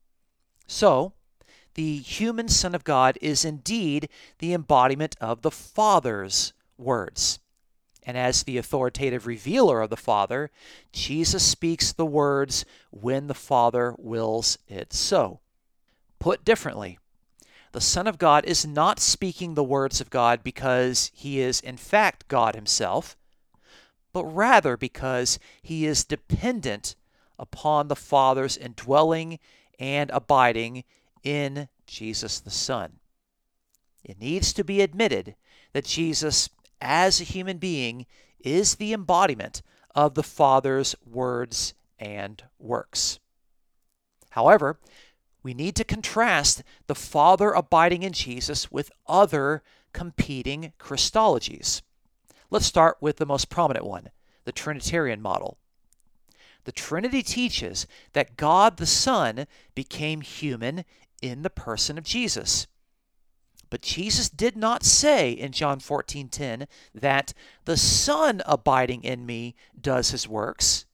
So, 0.66 1.12
the 1.74 1.98
human 1.98 2.48
Son 2.48 2.74
of 2.74 2.84
God 2.84 3.18
is 3.20 3.44
indeed 3.44 4.08
the 4.38 4.52
embodiment 4.52 5.16
of 5.20 5.42
the 5.42 5.50
Father's 5.50 6.52
words. 6.76 7.38
And 8.02 8.16
as 8.16 8.42
the 8.42 8.58
authoritative 8.58 9.26
revealer 9.26 9.82
of 9.82 9.90
the 9.90 9.96
Father, 9.96 10.50
Jesus 10.92 11.44
speaks 11.44 11.92
the 11.92 12.06
words 12.06 12.64
when 12.90 13.26
the 13.26 13.34
Father 13.34 13.94
wills 13.98 14.58
it 14.66 14.92
so. 14.92 15.40
Put 16.18 16.44
differently, 16.44 16.98
the 17.72 17.80
Son 17.80 18.06
of 18.06 18.18
God 18.18 18.44
is 18.44 18.66
not 18.66 18.98
speaking 18.98 19.54
the 19.54 19.62
words 19.62 20.00
of 20.00 20.10
God 20.10 20.42
because 20.42 21.12
he 21.14 21.40
is, 21.40 21.60
in 21.60 21.76
fact, 21.76 22.26
God 22.26 22.54
himself, 22.54 23.16
but 24.12 24.24
rather 24.24 24.76
because 24.76 25.38
he 25.62 25.86
is 25.86 26.04
dependent 26.04 26.94
upon 27.38 27.88
the 27.88 27.96
Father's 27.96 28.56
indwelling 28.56 29.38
and 29.78 30.10
abiding 30.10 30.84
in 31.22 31.68
Jesus 31.86 32.40
the 32.40 32.50
Son. 32.50 32.98
It 34.04 34.20
needs 34.20 34.52
to 34.54 34.64
be 34.64 34.80
admitted 34.80 35.34
that 35.72 35.84
Jesus, 35.84 36.48
as 36.80 37.20
a 37.20 37.24
human 37.24 37.58
being, 37.58 38.06
is 38.40 38.76
the 38.76 38.92
embodiment 38.92 39.62
of 39.94 40.14
the 40.14 40.22
Father's 40.22 40.94
words 41.04 41.74
and 41.98 42.42
works. 42.58 43.18
However, 44.30 44.78
we 45.42 45.54
need 45.54 45.76
to 45.76 45.84
contrast 45.84 46.62
the 46.86 46.94
Father 46.94 47.52
abiding 47.52 48.02
in 48.02 48.12
Jesus 48.12 48.70
with 48.70 48.90
other 49.06 49.62
competing 49.92 50.72
Christologies. 50.78 51.82
Let's 52.50 52.66
start 52.66 52.98
with 53.00 53.16
the 53.16 53.26
most 53.26 53.48
prominent 53.48 53.86
one, 53.86 54.10
the 54.44 54.52
Trinitarian 54.52 55.22
model. 55.22 55.58
The 56.64 56.72
Trinity 56.72 57.22
teaches 57.22 57.86
that 58.12 58.36
God 58.36 58.76
the 58.76 58.86
Son 58.86 59.46
became 59.74 60.20
human 60.20 60.84
in 61.22 61.42
the 61.42 61.50
person 61.50 61.96
of 61.96 62.04
Jesus. 62.04 62.66
But 63.70 63.82
Jesus 63.82 64.28
did 64.28 64.56
not 64.56 64.84
say 64.84 65.30
in 65.30 65.52
John 65.52 65.78
14:10 65.78 66.66
that 66.92 67.32
the 67.64 67.76
Son 67.76 68.42
abiding 68.44 69.04
in 69.04 69.24
me 69.24 69.54
does 69.80 70.10
his 70.10 70.26
works. 70.26 70.86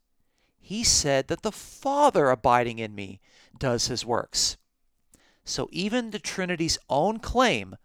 He 0.60 0.84
said 0.84 1.28
that 1.28 1.42
the 1.42 1.52
Father 1.52 2.28
abiding 2.28 2.78
in 2.78 2.94
me 2.94 3.20
does 3.58 3.86
his 3.86 4.04
works. 4.04 4.58
So 5.44 5.68
even 5.72 6.10
the 6.10 6.18
Trinity's 6.18 6.76
own 6.90 7.18
claim 7.18 7.76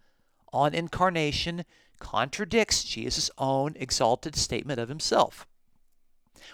on 0.52 0.74
incarnation 0.74 1.64
contradicts 2.02 2.82
Jesus' 2.82 3.30
own 3.38 3.76
exalted 3.78 4.34
statement 4.34 4.80
of 4.80 4.88
himself. 4.88 5.46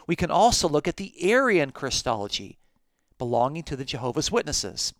We 0.06 0.14
can 0.14 0.30
also 0.30 0.68
look 0.68 0.86
at 0.86 0.98
the 0.98 1.14
Arian 1.24 1.70
Christology 1.70 2.58
belonging 3.16 3.62
to 3.62 3.74
the 3.74 3.86
Jehovah's 3.86 4.30
Witnesses, 4.30 4.92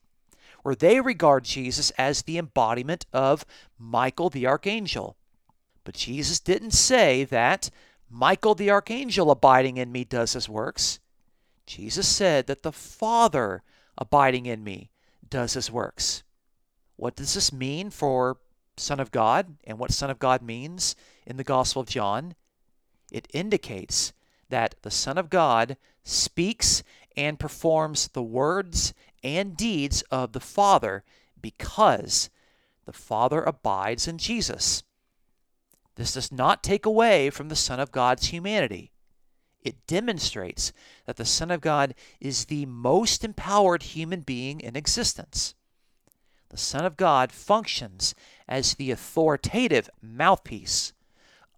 where 0.62 0.75
they 0.75 1.02
regard 1.02 1.45
Jesus 1.45 1.90
as 1.93 2.23
the 2.23 2.38
embodiment 2.38 3.05
of 3.12 3.45
Michael 3.78 4.31
the 4.31 4.47
Archangel. 4.47 5.19
But 5.85 5.95
Jesus 5.95 6.40
didn't 6.40 6.73
say 6.73 7.25
that 7.25 7.69
Michael 8.09 8.55
the 8.55 8.71
Archangel 8.71 9.31
abiding 9.31 9.76
in 9.76 9.93
me 9.93 10.02
does 10.05 10.33
his 10.33 10.49
works. 10.49 10.99
Jesus 11.67 12.09
said 12.09 12.47
that 12.47 12.62
the 12.62 12.73
Father 12.73 13.62
abiding 13.99 14.47
in 14.47 14.64
me 14.64 14.90
does 15.28 15.52
his 15.52 15.71
works. 15.71 16.23
What 16.97 17.17
does 17.17 17.35
this 17.35 17.52
mean 17.52 17.90
for 17.90 18.38
Son 18.78 19.00
of 19.00 19.11
God 19.11 19.56
and 19.64 19.78
what 19.78 19.92
Son 19.92 20.11
of 20.11 20.18
God 20.18 20.42
means 20.42 20.97
in 21.26 21.37
the 21.37 21.44
Gospel 21.44 21.82
of 21.82 21.88
John, 21.88 22.35
it 23.11 23.28
indicates 23.32 24.12
that 24.49 24.75
the 24.82 24.90
Son 24.90 25.18
of 25.18 25.30
God 25.30 25.76
speaks 26.04 26.82
and 27.16 27.38
performs 27.38 28.08
the 28.08 28.23
words 28.23 28.94
and 29.23 29.56
deeds 29.56 30.02
of 30.11 30.32
the 30.32 30.40
Father 30.40 31.04
because 31.40 32.30
the 32.87 32.92
Father 32.92 33.42
abides 33.42 34.08
in 34.08 34.18
Jesus. 34.18 34.82
This 35.97 36.14
does 36.14 36.30
not 36.30 36.62
take 36.62 36.87
away 36.87 37.28
from 37.28 37.49
the 37.49 37.56
Son 37.56 37.80
of 37.80 37.92
God's 37.92 38.28
humanity. 38.28 38.92
It 39.61 39.87
demonstrates 39.87 40.73
that 41.04 41.16
the 41.16 41.25
Son 41.25 41.50
of 41.50 41.61
God 41.61 41.94
is 42.20 42.44
the 42.44 42.64
most 42.66 43.25
empowered 43.25 43.82
human 43.82 44.20
being 44.20 44.61
in 44.61 44.76
existence. 44.76 45.54
The 46.50 46.56
Son 46.56 46.85
of 46.85 46.97
God 46.97 47.32
functions 47.32 48.14
as 48.49 48.75
the 48.75 48.90
authoritative 48.90 49.90
mouthpiece 50.00 50.93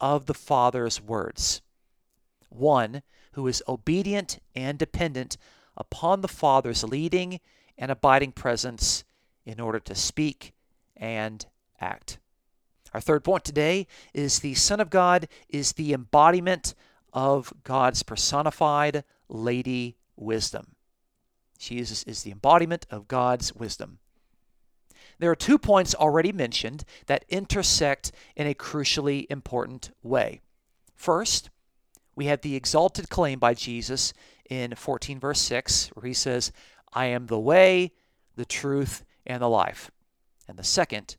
of 0.01 0.27
the 0.27 0.35
Father's 0.35 1.01
words, 1.01 1.63
one 2.49 3.03
who 3.33 3.47
is 3.47 3.63
obedient 3.69 4.41
and 4.55 4.79
dependent 4.79 5.37
upon 5.77 6.21
the 6.21 6.29
Father's 6.29 6.83
leading 6.83 7.41
and 7.79 7.91
abiding 7.91 8.33
presence 8.33 9.05
in 9.45 9.61
order 9.61 9.79
to 9.79 9.95
speak 9.95 10.53
and 10.97 11.47
act. 11.81 12.19
Our 12.93 13.01
third 13.01 13.23
point 13.23 13.45
today 13.45 13.87
is 14.13 14.41
the 14.41 14.55
Son 14.55 14.81
of 14.81 14.91
God 14.91 15.29
is 15.49 15.73
the 15.73 15.93
embodiment 15.93 16.75
of 17.13 17.53
God's 17.63 18.03
personified 18.03 19.05
Lady 19.29 19.97
Wisdom. 20.17 20.75
Jesus 21.59 22.03
is 22.05 22.23
the 22.23 22.33
embodiment 22.33 22.87
of 22.91 23.07
God's 23.07 23.55
wisdom. 23.55 23.99
There 25.21 25.31
are 25.31 25.37
two 25.37 25.59
points 25.59 25.95
already 25.95 26.33
mentioned 26.33 26.83
that 27.05 27.27
intersect 27.29 28.11
in 28.37 28.47
a 28.47 28.55
crucially 28.55 29.27
important 29.29 29.91
way. 30.03 30.41
First, 30.97 31.51
we 32.17 32.25
have 32.25 32.41
the 32.41 32.57
exalted 32.57 33.11
claim 33.11 33.39
by 33.39 33.53
Jesus 33.53 34.15
in 34.49 34.75
14 34.75 35.21
verse 35.21 35.41
6, 35.43 35.89
where 35.89 36.07
he 36.07 36.15
says, 36.15 36.53
I 36.95 37.05
am 37.07 37.27
the 37.27 37.39
way, 37.39 37.93
the 38.37 38.47
truth, 38.47 39.05
and 39.27 39.43
the 39.43 39.49
life. 39.49 39.91
And 40.49 40.59
the 40.59 40.65
second 40.65 41.17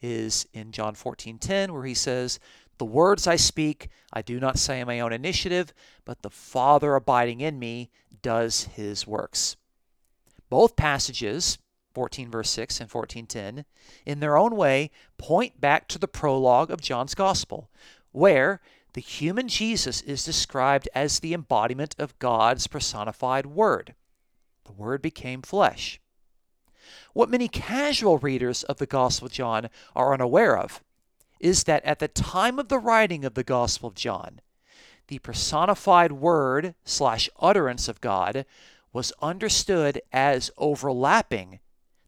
is 0.00 0.46
in 0.54 0.72
John 0.72 0.94
14:10 0.94 1.70
where 1.70 1.84
he 1.84 1.94
says, 1.94 2.40
"The 2.78 2.86
words 2.86 3.26
I 3.26 3.36
speak, 3.36 3.88
I 4.10 4.22
do 4.22 4.40
not 4.40 4.58
say 4.58 4.80
on 4.80 4.86
my 4.86 5.00
own 5.00 5.12
initiative, 5.12 5.74
but 6.06 6.22
the 6.22 6.30
Father 6.30 6.94
abiding 6.94 7.42
in 7.42 7.58
me 7.58 7.90
does 8.22 8.64
his 8.64 9.06
works." 9.06 9.56
Both 10.48 10.76
passages, 10.76 11.58
14 11.94 12.30
verse 12.30 12.50
6 12.50 12.80
and 12.80 12.90
14:10, 12.90 13.64
in 14.04 14.20
their 14.20 14.36
own 14.36 14.56
way 14.56 14.90
point 15.16 15.60
back 15.60 15.88
to 15.88 15.98
the 15.98 16.08
prologue 16.08 16.70
of 16.70 16.80
John's 16.80 17.14
gospel, 17.14 17.70
where 18.12 18.60
the 18.94 19.00
human 19.00 19.48
Jesus 19.48 20.00
is 20.02 20.24
described 20.24 20.88
as 20.94 21.20
the 21.20 21.34
embodiment 21.34 21.94
of 21.98 22.18
God's 22.18 22.66
personified 22.66 23.46
word. 23.46 23.94
The 24.64 24.72
word 24.72 25.02
became 25.02 25.42
flesh. 25.42 26.00
What 27.12 27.30
many 27.30 27.48
casual 27.48 28.18
readers 28.18 28.62
of 28.64 28.78
the 28.78 28.86
Gospel 28.86 29.26
of 29.26 29.32
John 29.32 29.70
are 29.94 30.12
unaware 30.12 30.56
of 30.56 30.82
is 31.40 31.64
that 31.64 31.84
at 31.84 31.98
the 31.98 32.08
time 32.08 32.58
of 32.58 32.68
the 32.68 32.78
writing 32.78 33.24
of 33.24 33.34
the 33.34 33.44
Gospel 33.44 33.88
of 33.88 33.94
John, 33.94 34.40
the 35.08 35.18
personified 35.18 36.12
word 36.12 36.74
slash 36.84 37.28
utterance 37.38 37.88
of 37.88 38.00
God 38.00 38.46
was 38.92 39.12
understood 39.20 40.00
as 40.12 40.50
overlapping 40.56 41.60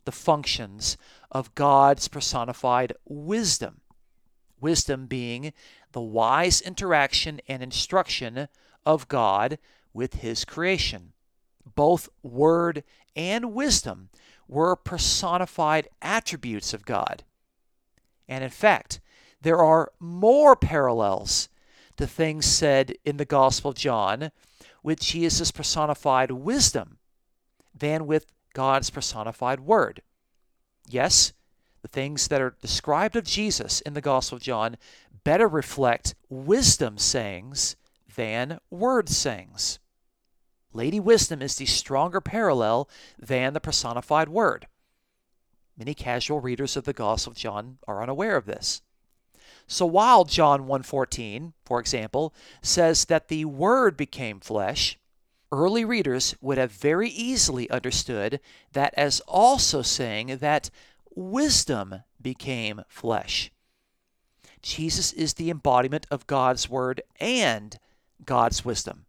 the 0.06 0.12
functions 0.12 0.96
of 1.30 1.54
God's 1.54 2.08
personified 2.08 2.94
wisdom. 3.04 3.82
Wisdom 4.58 5.06
being 5.06 5.52
the 5.92 6.00
wise 6.00 6.62
interaction 6.62 7.40
and 7.46 7.62
instruction 7.62 8.48
of 8.86 9.08
God 9.08 9.58
with 9.92 10.14
His 10.14 10.46
creation. 10.46 11.12
Both 11.74 12.08
word 12.22 12.82
and 13.14 13.52
wisdom 13.52 14.08
were 14.48 14.76
personified 14.76 15.88
attributes 16.00 16.72
of 16.72 16.86
God. 16.86 17.24
And 18.28 18.42
in 18.42 18.50
fact, 18.50 19.00
there 19.42 19.58
are 19.58 19.92
more 20.00 20.56
parallels 20.56 21.48
to 21.96 22.06
things 22.06 22.46
said 22.46 22.94
in 23.04 23.16
the 23.16 23.24
Gospel 23.24 23.70
of 23.70 23.76
John 23.76 24.30
with 24.82 25.00
Jesus' 25.00 25.50
personified 25.50 26.30
wisdom 26.30 26.98
than 27.74 28.06
with 28.06 28.26
God's 28.56 28.88
personified 28.88 29.60
word. 29.60 30.00
Yes, 30.88 31.34
the 31.82 31.88
things 31.88 32.28
that 32.28 32.40
are 32.40 32.56
described 32.62 33.14
of 33.14 33.24
Jesus 33.24 33.82
in 33.82 33.92
the 33.92 34.00
Gospel 34.00 34.36
of 34.36 34.42
John 34.42 34.78
better 35.24 35.46
reflect 35.46 36.14
wisdom 36.30 36.96
sayings 36.96 37.76
than 38.14 38.58
word 38.70 39.10
sayings. 39.10 39.78
Lady 40.72 40.98
Wisdom 40.98 41.42
is 41.42 41.56
the 41.56 41.66
stronger 41.66 42.22
parallel 42.22 42.88
than 43.18 43.52
the 43.52 43.60
personified 43.60 44.30
word. 44.30 44.68
Many 45.76 45.92
casual 45.92 46.40
readers 46.40 46.78
of 46.78 46.84
the 46.84 46.94
Gospel 46.94 47.32
of 47.32 47.36
John 47.36 47.76
are 47.86 48.02
unaware 48.02 48.36
of 48.36 48.46
this. 48.46 48.80
So 49.66 49.84
while 49.84 50.24
John 50.24 50.66
1:14, 50.66 51.52
for 51.66 51.78
example, 51.78 52.32
says 52.62 53.04
that 53.04 53.28
the 53.28 53.44
word 53.44 53.98
became 53.98 54.40
flesh, 54.40 54.98
early 55.56 55.86
readers 55.86 56.34
would 56.42 56.58
have 56.58 56.70
very 56.70 57.08
easily 57.08 57.68
understood 57.70 58.40
that 58.72 58.92
as 58.94 59.20
also 59.20 59.80
saying 59.80 60.36
that 60.38 60.68
wisdom 61.14 62.02
became 62.20 62.82
flesh. 62.88 63.50
Jesus 64.60 65.14
is 65.14 65.34
the 65.34 65.48
embodiment 65.48 66.06
of 66.10 66.26
God's 66.26 66.68
word 66.68 67.00
and 67.18 67.78
God's 68.24 68.66
wisdom. 68.66 69.06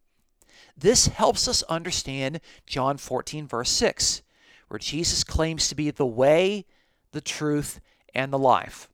This 0.78 1.08
helps 1.08 1.50
us 1.50 1.64
understand 1.64 2.40
John 2.66 2.98
14, 2.98 3.46
verse 3.46 3.72
6, 3.72 4.22
where 4.70 4.80
Jesus 4.80 5.26
claims 5.26 5.68
to 5.68 5.76
be 5.76 5.92
the 5.92 6.06
way, 6.06 6.66
the 7.12 7.22
truth, 7.22 7.82
and 8.14 8.32
the 8.32 8.40
life. 8.40 8.88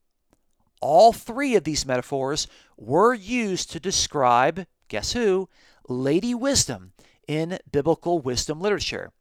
All 0.81 1.13
three 1.13 1.55
of 1.55 1.65
these 1.65 1.85
metaphors 1.85 2.47
were 2.77 3.13
used 3.13 3.69
to 3.71 3.79
describe, 3.79 4.65
guess 4.87 5.13
who? 5.13 5.49
Lady 5.87 6.33
Wisdom 6.33 6.92
in 7.33 7.57
biblical 7.71 8.19
wisdom 8.19 8.61
literature. 8.61 9.11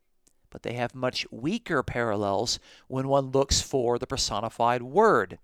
But 0.51 0.65
they 0.65 0.75
have 0.75 0.95
much 0.95 1.27
weaker 1.31 1.83
parallels 1.83 2.59
when 2.87 3.09
one 3.09 3.31
looks 3.31 3.63
for 3.63 3.99
the 3.99 4.07
personified 4.07 4.83
word 4.83 5.39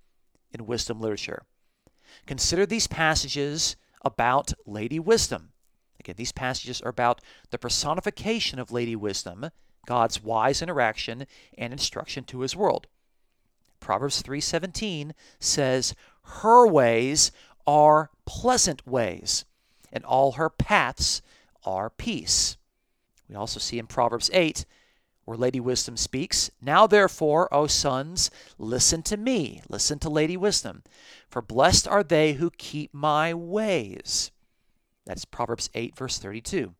in 0.52 0.66
wisdom 0.66 1.00
literature. 1.00 1.46
Consider 2.26 2.66
these 2.66 2.86
passages 2.86 3.76
about 4.04 4.52
Lady 4.66 4.98
Wisdom. 4.98 5.52
Again, 5.98 6.16
these 6.18 6.32
passages 6.32 6.82
are 6.82 6.90
about 6.90 7.22
the 7.50 7.58
personification 7.58 8.58
of 8.58 8.70
Lady 8.70 8.94
Wisdom, 8.94 9.48
God's 9.86 10.22
wise 10.22 10.60
interaction 10.60 11.26
and 11.56 11.72
instruction 11.72 12.24
to 12.24 12.40
his 12.40 12.54
world. 12.54 12.86
Proverbs 13.80 14.20
3:17 14.20 15.14
says, 15.40 15.94
"Her 16.22 16.66
ways 16.66 17.32
are 17.66 18.10
pleasant 18.26 18.86
ways, 18.86 19.46
and 19.90 20.04
all 20.04 20.32
her 20.32 20.50
paths 20.50 21.22
are 21.64 21.88
peace." 21.88 22.57
We 23.28 23.34
also 23.34 23.60
see 23.60 23.78
in 23.78 23.86
Proverbs 23.86 24.30
8 24.32 24.64
where 25.24 25.36
Lady 25.36 25.60
Wisdom 25.60 25.98
speaks, 25.98 26.50
"Now 26.60 26.86
therefore, 26.86 27.52
O 27.52 27.66
sons, 27.66 28.30
listen 28.56 29.02
to 29.02 29.18
me, 29.18 29.60
listen 29.68 29.98
to 29.98 30.08
Lady 30.08 30.38
Wisdom, 30.38 30.82
for 31.28 31.42
blessed 31.42 31.86
are 31.86 32.02
they 32.02 32.34
who 32.34 32.50
keep 32.50 32.94
my 32.94 33.34
ways." 33.34 34.30
That's 35.04 35.26
Proverbs 35.26 35.68
8, 35.74 35.96
verse 35.96 36.18
32. 36.18 36.74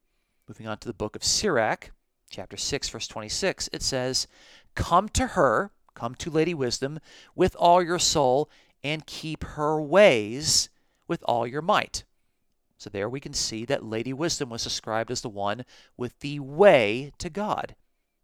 Moving 0.48 0.66
on 0.66 0.78
to 0.78 0.88
the 0.88 0.94
book 0.94 1.14
of 1.14 1.22
Sirach, 1.22 1.90
chapter 2.30 2.56
6, 2.56 2.88
verse 2.88 3.06
26, 3.06 3.68
it 3.72 3.82
says, 3.82 4.26
Come 4.74 5.08
to 5.10 5.28
her, 5.28 5.72
come 5.94 6.14
to 6.16 6.30
Lady 6.30 6.54
Wisdom, 6.54 7.00
with 7.34 7.54
all 7.56 7.82
your 7.82 7.98
soul, 7.98 8.50
and 8.82 9.06
keep 9.06 9.44
her 9.44 9.80
ways 9.80 10.68
with 11.06 11.22
all 11.24 11.46
your 11.46 11.62
might. 11.62 12.04
So 12.78 12.88
there 12.88 13.08
we 13.08 13.20
can 13.20 13.34
see 13.34 13.64
that 13.66 13.84
Lady 13.84 14.12
Wisdom 14.12 14.50
was 14.50 14.64
described 14.64 15.10
as 15.10 15.20
the 15.20 15.28
one 15.28 15.64
with 15.96 16.18
the 16.20 16.40
way 16.40 17.12
to 17.18 17.28
God. 17.28 17.74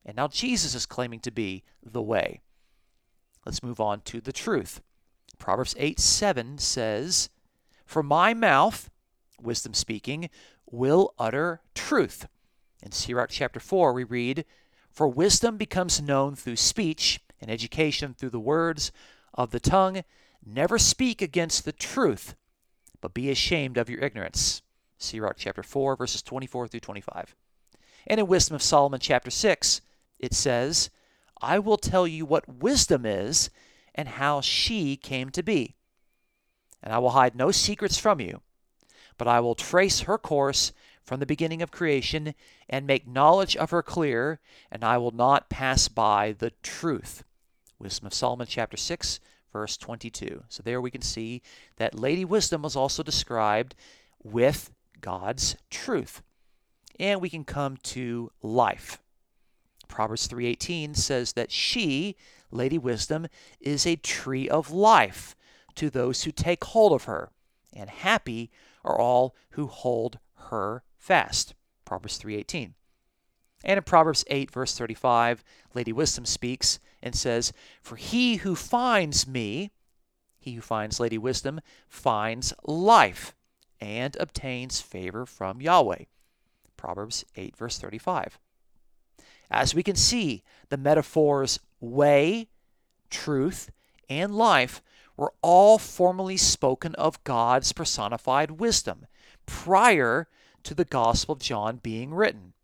And 0.07 0.17
now 0.17 0.29
Jesus 0.29 0.75
is 0.75 0.87
claiming 0.87 1.21
to 1.21 1.31
be 1.31 1.65
the 1.83 2.03
way. 2.03 2.41
Let's 3.45 3.63
move 3.63 3.81
on 3.81 4.01
to 4.03 4.21
the 4.21 4.33
truth. 4.33 4.81
Proverbs 5.39 5.75
8 5.79 5.99
7 5.99 6.59
says, 6.59 7.29
For 7.85 8.03
my 8.03 8.33
mouth 8.33 8.89
wisdom 9.45 9.75
speaking, 9.75 10.31
will 10.71 11.15
utter 11.19 11.61
truth. 11.75 12.27
In 12.83 12.93
Sirach 12.93 13.31
chapter 13.31 13.61
4, 13.61 13.93
we 13.93 14.05
read, 14.05 14.45
For 14.91 15.09
wisdom 15.09 15.57
becomes 15.57 16.03
known 16.03 16.35
through 16.35 16.57
speech, 16.57 17.21
and 17.41 17.51
education 17.51 18.15
through 18.15 18.31
the 18.31 18.41
words 18.41 18.91
of 19.35 19.51
the 19.51 19.61
tongue. 19.61 20.03
Never 20.45 20.79
speak 20.79 21.21
against 21.21 21.65
the 21.65 21.73
truth, 21.73 22.35
but 23.05 23.13
be 23.13 23.31
ashamed 23.31 23.77
of 23.77 23.91
your 23.91 24.01
ignorance. 24.01 24.63
Sirach 24.97 25.37
chapter 25.37 25.63
4, 25.63 25.95
verses 25.95 26.23
24 26.23 26.69
through 26.69 26.81
25. 26.81 27.37
And 28.07 28.19
in 28.19 28.27
Wisdom 28.27 28.55
of 28.55 28.63
Solomon 28.63 28.99
chapter 28.99 29.31
6, 29.31 29.83
it 30.19 30.33
says, 30.33 30.89
I 31.43 31.59
will 31.59 31.77
tell 31.77 32.07
you 32.07 32.25
what 32.25 32.49
wisdom 32.49 33.05
is 33.05 33.51
and 33.95 34.09
how 34.09 34.41
she 34.41 34.97
came 34.97 35.29
to 35.33 35.43
be. 35.43 35.75
And 36.83 36.95
I 36.95 36.99
will 36.99 37.11
hide 37.11 37.37
no 37.37 37.51
secrets 37.51 37.99
from 37.99 38.21
you 38.21 38.41
but 39.19 39.29
I 39.29 39.41
will 39.41 39.55
trace 39.55 40.01
her 40.01 40.19
course 40.19 40.73
from 41.05 41.21
the 41.21 41.27
beginning 41.27 41.63
of 41.63 41.71
creation 41.71 42.35
and 42.69 42.87
make 42.87 43.07
knowledge 43.07 43.57
of 43.57 43.71
her 43.71 43.83
clear, 43.83 44.41
and 44.71 44.83
I 44.83 44.99
will 44.99 45.11
not 45.11 45.51
pass 45.51 45.89
by 45.89 46.33
the 46.33 46.51
truth. 46.63 47.25
Wisdom 47.79 48.07
of 48.07 48.15
Solomon, 48.15 48.47
chapter 48.49 48.77
6, 48.77 49.21
verse 49.55 49.77
22. 49.77 50.43
So 50.49 50.63
there 50.65 50.81
we 50.81 50.91
can 50.91 51.01
see 51.01 51.41
that 51.77 51.99
Lady 51.99 52.25
Wisdom 52.25 52.63
was 52.63 52.75
also 52.75 53.05
described 53.05 53.77
with 54.23 54.73
God's 55.01 55.57
truth. 55.71 56.23
And 56.99 57.21
we 57.21 57.31
can 57.31 57.45
come 57.45 57.77
to 57.85 58.33
life. 58.43 58.99
Proverbs 59.87 60.27
3:18 60.27 60.97
says 60.97 61.35
that 61.35 61.53
she, 61.53 62.17
Lady 62.51 62.79
Wisdom, 62.79 63.29
is 63.61 63.87
a 63.87 63.95
tree 63.95 64.49
of 64.49 64.73
life 64.73 65.37
to 65.77 65.89
those 65.89 66.25
who 66.25 66.33
take 66.33 66.65
hold 66.65 66.93
of 66.93 67.05
her, 67.05 67.31
and 67.73 67.89
happy 67.89 68.51
are 68.85 68.99
all 68.99 69.37
who 69.51 69.69
hold 69.69 70.19
her 70.51 70.83
fast. 70.99 71.55
Proverbs 71.85 72.19
3:18. 72.19 72.75
And 73.63 73.79
in 73.79 73.85
Proverbs 73.85 74.25
8 74.27 74.51
verse 74.51 74.77
35, 74.77 75.45
Lady 75.75 75.93
Wisdom 75.93 76.27
speaks 76.27 76.81
and 77.05 77.15
says, 77.15 77.53
"For 77.83 77.97
he 77.97 78.37
who 78.37 78.57
finds 78.57 79.29
me, 79.29 79.71
he 80.41 80.55
who 80.55 80.63
finds 80.63 80.99
Lady 80.99 81.19
Wisdom, 81.19 81.61
finds 81.89 82.53
life 82.65 83.37
and 83.79 84.17
obtains 84.17 84.81
favor 84.81 85.27
from 85.27 85.61
Yahweh." 85.61 86.07
Proverbs 86.77 87.25
8 87.37 87.57
verse 87.57 87.79
35. 87.79 88.39
As 89.51 89.75
we 89.75 89.83
can 89.83 89.97
see, 89.97 90.43
the 90.71 90.79
metaphors 90.79 91.61
way, 91.79 92.49
truth, 93.11 93.71
and 94.09 94.35
life 94.35 94.83
were 95.17 95.35
all 95.43 95.79
formally 95.79 96.37
spoken 96.37 96.95
of 96.97 97.23
God's 97.23 97.73
personified 97.73 98.53
wisdom 98.53 99.07
prior 99.47 100.27
to 100.65 100.75
the 100.75 100.85
Gospel 100.85 101.35
of 101.35 101.39
John 101.41 101.77
being 101.77 102.15
written. 102.15 102.55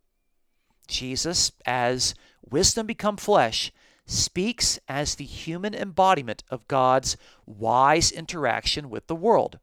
Jesus, 0.88 1.52
as 1.64 2.14
wisdom 2.42 2.86
become 2.86 3.16
flesh, 3.16 3.70
speaks 4.10 4.76
as 4.88 5.14
the 5.14 5.24
human 5.24 5.72
embodiment 5.72 6.42
of 6.50 6.66
God's 6.66 7.16
wise 7.46 8.10
interaction 8.10 8.90
with 8.90 9.06
the 9.06 9.14
world. 9.14 9.60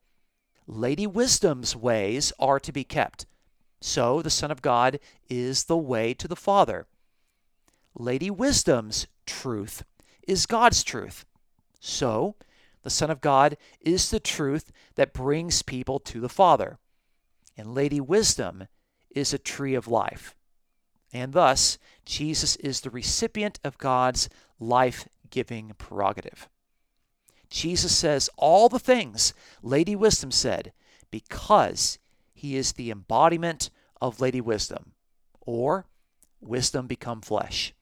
Lady 0.66 1.06
Wisdom's 1.06 1.76
ways 1.76 2.32
are 2.40 2.60
to 2.60 2.72
be 2.72 2.86
kept. 2.86 3.26
So 3.82 4.22
the 4.22 4.30
Son 4.30 4.50
of 4.50 4.62
God 4.62 5.00
is 5.30 5.66
the 5.66 5.78
way 5.78 6.14
to 6.14 6.30
the 6.30 6.36
Father. 6.36 6.88
Lady 7.94 8.32
Wisdom's 8.32 9.08
truth 9.26 9.84
is 10.28 10.46
God's 10.46 10.82
truth. 10.82 11.26
So 11.82 12.36
the 12.84 12.90
Son 12.90 13.12
of 13.12 13.20
God 13.20 13.58
is 13.82 14.10
the 14.10 14.20
truth 14.20 14.72
that 14.96 15.14
brings 15.14 15.62
people 15.62 16.00
to 16.00 16.22
the 16.22 16.30
Father. 16.30 16.78
And 17.58 17.76
Lady 17.76 18.00
Wisdom 18.00 18.68
is 19.10 19.34
a 19.34 19.38
tree 19.38 19.76
of 19.76 19.90
life. 19.90 20.37
And 21.14 21.34
thus, 21.34 21.78
Jesus 22.06 22.56
is 22.58 22.82
the 22.82 22.90
recipient 22.90 23.60
of 23.64 23.78
God's 23.78 24.30
life 24.60 25.08
giving 25.30 25.72
prerogative. 25.78 26.50
Jesus 27.50 27.96
says 27.96 28.30
all 28.38 28.70
the 28.70 28.80
things 28.80 29.34
Lady 29.62 29.96
Wisdom 29.96 30.32
said 30.32 30.74
because 31.12 31.98
he 32.34 32.56
is 32.56 32.74
the 32.74 32.92
embodiment 32.92 33.70
of 34.02 34.22
Lady 34.22 34.42
Wisdom, 34.42 34.92
or 35.42 35.86
wisdom 36.42 36.88
become 36.88 37.22
flesh. 37.22 37.74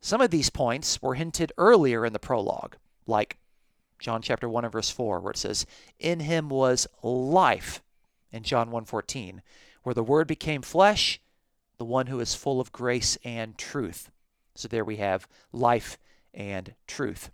Some 0.00 0.20
of 0.20 0.30
these 0.30 0.50
points 0.50 1.00
were 1.00 1.14
hinted 1.14 1.52
earlier 1.56 2.04
in 2.04 2.12
the 2.12 2.18
prologue, 2.18 2.76
like 3.06 3.38
John 3.98 4.22
chapter 4.22 4.48
1 4.48 4.64
and 4.64 4.72
verse 4.72 4.90
4, 4.90 5.20
where 5.20 5.32
it 5.32 5.38
says, 5.38 5.66
In 5.98 6.20
him 6.20 6.48
was 6.48 6.86
life, 7.02 7.82
in 8.30 8.42
John 8.42 8.70
1.14, 8.70 9.40
where 9.82 9.94
the 9.94 10.04
word 10.04 10.26
became 10.28 10.62
flesh 10.62 11.20
the 11.78 11.84
one 11.84 12.08
who 12.08 12.20
is 12.20 12.34
full 12.34 12.60
of 12.60 12.72
grace 12.72 13.16
and 13.24 13.56
truth. 13.56 14.10
So 14.54 14.68
there 14.68 14.84
we 14.84 14.96
have 14.96 15.28
life 15.52 15.98
and 16.34 16.74
truth. 16.86 17.30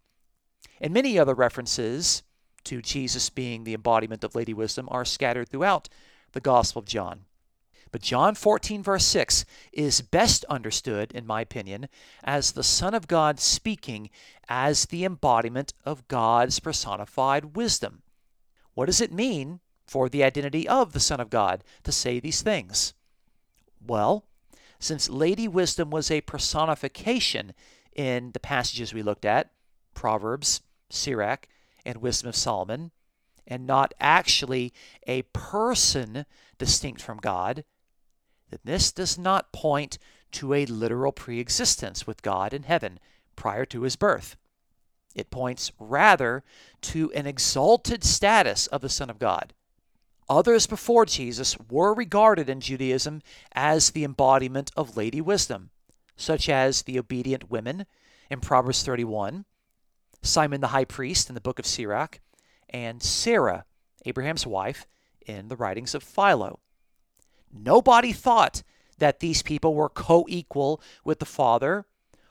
And 0.80 0.92
many 0.92 1.18
other 1.18 1.34
references 1.34 2.22
to 2.64 2.82
Jesus 2.82 3.30
being 3.30 3.64
the 3.64 3.74
embodiment 3.74 4.24
of 4.24 4.34
Lady 4.34 4.54
Wisdom 4.54 4.88
are 4.90 5.04
scattered 5.04 5.48
throughout 5.48 5.88
the 6.32 6.40
Gospel 6.40 6.80
of 6.80 6.86
John. 6.86 7.24
But 7.90 8.02
John 8.02 8.34
14, 8.34 8.82
verse 8.82 9.06
6 9.06 9.44
is 9.72 10.00
best 10.00 10.44
understood, 10.46 11.12
in 11.12 11.26
my 11.26 11.40
opinion, 11.40 11.88
as 12.24 12.52
the 12.52 12.64
Son 12.64 12.92
of 12.92 13.06
God 13.06 13.38
speaking 13.38 14.10
as 14.48 14.86
the 14.86 15.04
embodiment 15.04 15.72
of 15.84 16.08
God's 16.08 16.58
personified 16.58 17.56
wisdom. 17.56 18.02
What 18.74 18.86
does 18.86 19.00
it 19.00 19.12
mean 19.12 19.60
for 19.86 20.08
the 20.08 20.24
identity 20.24 20.68
of 20.68 20.92
the 20.92 20.98
Son 20.98 21.20
of 21.20 21.30
God 21.30 21.62
to 21.84 21.92
say 21.92 22.18
these 22.18 22.42
things? 22.42 22.94
Well, 23.86 24.24
since 24.78 25.08
Lady 25.08 25.48
Wisdom 25.48 25.90
was 25.90 26.10
a 26.10 26.20
personification 26.22 27.54
in 27.94 28.32
the 28.32 28.40
passages 28.40 28.92
we 28.92 29.02
looked 29.02 29.24
at, 29.24 29.50
Proverbs, 29.94 30.60
Sirach, 30.90 31.48
and 31.84 31.98
Wisdom 31.98 32.28
of 32.28 32.36
Solomon, 32.36 32.90
and 33.46 33.66
not 33.66 33.94
actually 34.00 34.72
a 35.06 35.22
person 35.32 36.26
distinct 36.58 37.02
from 37.02 37.18
God, 37.18 37.64
then 38.50 38.60
this 38.64 38.92
does 38.92 39.18
not 39.18 39.52
point 39.52 39.98
to 40.32 40.54
a 40.54 40.66
literal 40.66 41.12
preexistence 41.12 42.06
with 42.06 42.22
God 42.22 42.52
in 42.52 42.64
heaven 42.64 42.98
prior 43.36 43.64
to 43.66 43.82
his 43.82 43.96
birth. 43.96 44.36
It 45.14 45.30
points 45.30 45.70
rather 45.78 46.42
to 46.82 47.12
an 47.12 47.26
exalted 47.26 48.02
status 48.02 48.66
of 48.66 48.80
the 48.80 48.88
Son 48.88 49.10
of 49.10 49.18
God 49.18 49.54
Others 50.28 50.66
before 50.66 51.04
Jesus 51.04 51.58
were 51.70 51.92
regarded 51.92 52.48
in 52.48 52.60
Judaism 52.60 53.20
as 53.52 53.90
the 53.90 54.04
embodiment 54.04 54.70
of 54.74 54.96
Lady 54.96 55.20
Wisdom, 55.20 55.70
such 56.16 56.48
as 56.48 56.82
the 56.82 56.98
obedient 56.98 57.50
women 57.50 57.84
in 58.30 58.40
Proverbs 58.40 58.82
31, 58.82 59.44
Simon 60.22 60.62
the 60.62 60.68
high 60.68 60.86
priest 60.86 61.28
in 61.28 61.34
the 61.34 61.42
book 61.42 61.58
of 61.58 61.66
Sirach, 61.66 62.20
and 62.70 63.02
Sarah, 63.02 63.66
Abraham's 64.06 64.46
wife, 64.46 64.86
in 65.26 65.48
the 65.48 65.56
writings 65.56 65.94
of 65.94 66.02
Philo. 66.02 66.58
Nobody 67.52 68.12
thought 68.12 68.62
that 68.96 69.20
these 69.20 69.42
people 69.42 69.74
were 69.74 69.90
co 69.90 70.24
equal 70.28 70.80
with 71.04 71.18
the 71.18 71.26
Father 71.26 71.84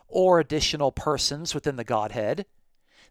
or 0.07 0.39
additional 0.39 0.91
persons 0.91 1.53
within 1.53 1.75
the 1.75 1.83
Godhead. 1.83 2.47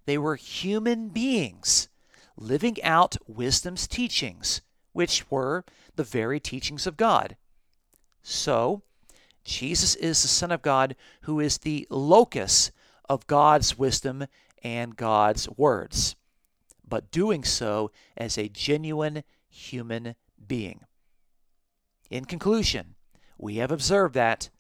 They 0.06 0.18
were 0.18 0.34
human 0.34 1.10
beings 1.10 1.88
living 2.36 2.82
out 2.82 3.16
wisdom's 3.28 3.86
teachings 3.86 4.60
which 4.92 5.30
were 5.30 5.64
the 5.96 6.04
very 6.04 6.40
teachings 6.40 6.86
of 6.86 6.96
God. 6.96 7.36
So, 8.22 8.82
Jesus 9.44 9.94
is 9.96 10.22
the 10.22 10.28
Son 10.28 10.52
of 10.52 10.62
God 10.62 10.94
who 11.22 11.40
is 11.40 11.58
the 11.58 11.86
locus 11.90 12.70
of 13.08 13.26
God's 13.26 13.76
wisdom 13.76 14.26
and 14.62 14.96
God's 14.96 15.48
words, 15.50 16.14
but 16.88 17.10
doing 17.10 17.42
so 17.42 17.90
as 18.16 18.38
a 18.38 18.48
genuine 18.48 19.24
human 19.48 20.14
being. 20.46 20.80
In 22.10 22.24
conclusion, 22.24 22.94
we 23.38 23.56
have 23.56 23.72
observed 23.72 24.14
that 24.14 24.50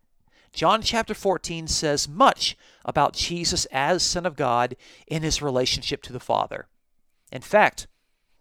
John 0.52 0.82
chapter 0.82 1.14
14 1.14 1.66
says 1.66 2.08
much 2.08 2.56
about 2.84 3.14
Jesus 3.14 3.64
as 3.66 4.02
Son 4.02 4.26
of 4.26 4.36
God 4.36 4.76
in 5.06 5.22
his 5.22 5.40
relationship 5.40 6.02
to 6.02 6.12
the 6.12 6.20
Father. 6.20 6.66
In 7.30 7.40
fact, 7.40 7.86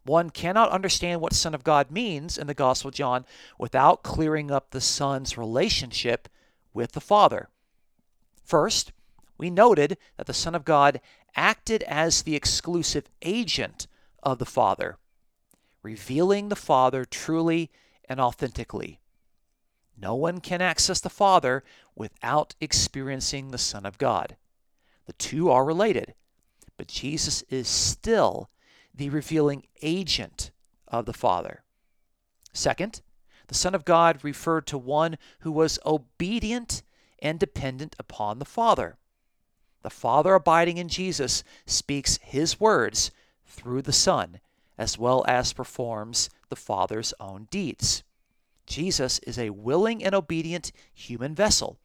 one 0.03 0.29
cannot 0.29 0.71
understand 0.71 1.21
what 1.21 1.33
Son 1.33 1.53
of 1.53 1.63
God 1.63 1.91
means 1.91 2.37
in 2.37 2.47
the 2.47 2.53
Gospel 2.53 2.89
of 2.89 2.95
John 2.95 3.25
without 3.57 4.03
clearing 4.03 4.49
up 4.49 4.71
the 4.71 4.81
Son's 4.81 5.37
relationship 5.37 6.27
with 6.73 6.93
the 6.93 7.01
Father. 7.01 7.49
First, 8.43 8.91
we 9.37 9.49
noted 9.49 9.97
that 10.17 10.27
the 10.27 10.33
Son 10.33 10.55
of 10.55 10.65
God 10.65 11.01
acted 11.35 11.83
as 11.83 12.23
the 12.23 12.35
exclusive 12.35 13.09
agent 13.21 13.87
of 14.23 14.39
the 14.39 14.45
Father, 14.45 14.97
revealing 15.83 16.49
the 16.49 16.55
Father 16.55 17.05
truly 17.05 17.71
and 18.05 18.19
authentically. 18.19 18.99
No 19.97 20.15
one 20.15 20.39
can 20.41 20.61
access 20.61 20.99
the 20.99 21.09
Father 21.09 21.63
without 21.95 22.55
experiencing 22.59 23.51
the 23.51 23.57
Son 23.57 23.85
of 23.85 23.97
God. 23.97 24.35
The 25.05 25.13
two 25.13 25.49
are 25.49 25.63
related, 25.63 26.15
but 26.77 26.87
Jesus 26.87 27.43
is 27.43 27.67
still 27.67 28.49
the 29.01 29.09
revealing 29.09 29.63
agent 29.81 30.51
of 30.87 31.07
the 31.07 31.13
Father. 31.13 31.63
Second, 32.53 33.01
the 33.47 33.55
Son 33.55 33.73
of 33.73 33.83
God 33.83 34.23
referred 34.23 34.67
to 34.67 34.77
one 34.77 35.17
who 35.39 35.51
was 35.51 35.79
obedient 35.83 36.83
and 37.17 37.39
dependent 37.39 37.95
upon 37.97 38.37
the 38.37 38.45
Father. 38.45 38.99
The 39.81 39.89
Father 39.89 40.35
abiding 40.35 40.77
in 40.77 40.87
Jesus 40.87 41.43
speaks 41.65 42.19
his 42.21 42.59
words 42.59 43.09
through 43.43 43.81
the 43.81 43.91
Son, 43.91 44.39
as 44.77 44.99
well 44.99 45.25
as 45.27 45.51
performs 45.51 46.29
the 46.49 46.55
Father's 46.55 47.11
own 47.19 47.47
deeds. 47.49 48.03
Jesus 48.67 49.17
is 49.25 49.39
a 49.39 49.49
willing 49.49 50.03
and 50.03 50.13
obedient 50.13 50.71
human 50.93 51.33
vessel. 51.33 51.79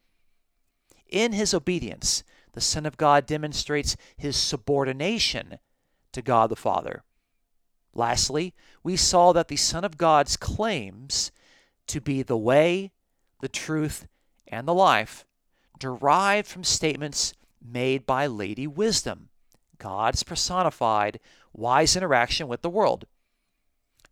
In 1.09 1.33
his 1.33 1.55
obedience, 1.55 2.23
the 2.51 2.61
Son 2.61 2.85
of 2.85 2.95
God 2.95 3.25
demonstrates 3.25 3.97
his 4.15 4.35
subordination 4.37 5.57
to 6.11 6.21
God 6.21 6.51
the 6.51 6.55
Father. 6.55 7.03
Lastly, 7.97 8.53
we 8.83 8.95
saw 8.95 9.33
that 9.33 9.47
the 9.47 9.55
Son 9.55 9.83
of 9.83 9.97
God's 9.97 10.37
claims 10.37 11.31
to 11.87 11.99
be 11.99 12.21
the 12.21 12.37
way, 12.37 12.91
the 13.41 13.49
truth, 13.49 14.07
and 14.47 14.67
the 14.67 14.73
life 14.73 15.25
derived 15.79 16.47
from 16.47 16.63
statements 16.63 17.33
made 17.59 18.05
by 18.05 18.27
Lady 18.27 18.67
Wisdom, 18.67 19.29
God's 19.79 20.21
personified 20.21 21.19
wise 21.53 21.95
interaction 21.95 22.47
with 22.47 22.61
the 22.61 22.69
world. 22.69 23.07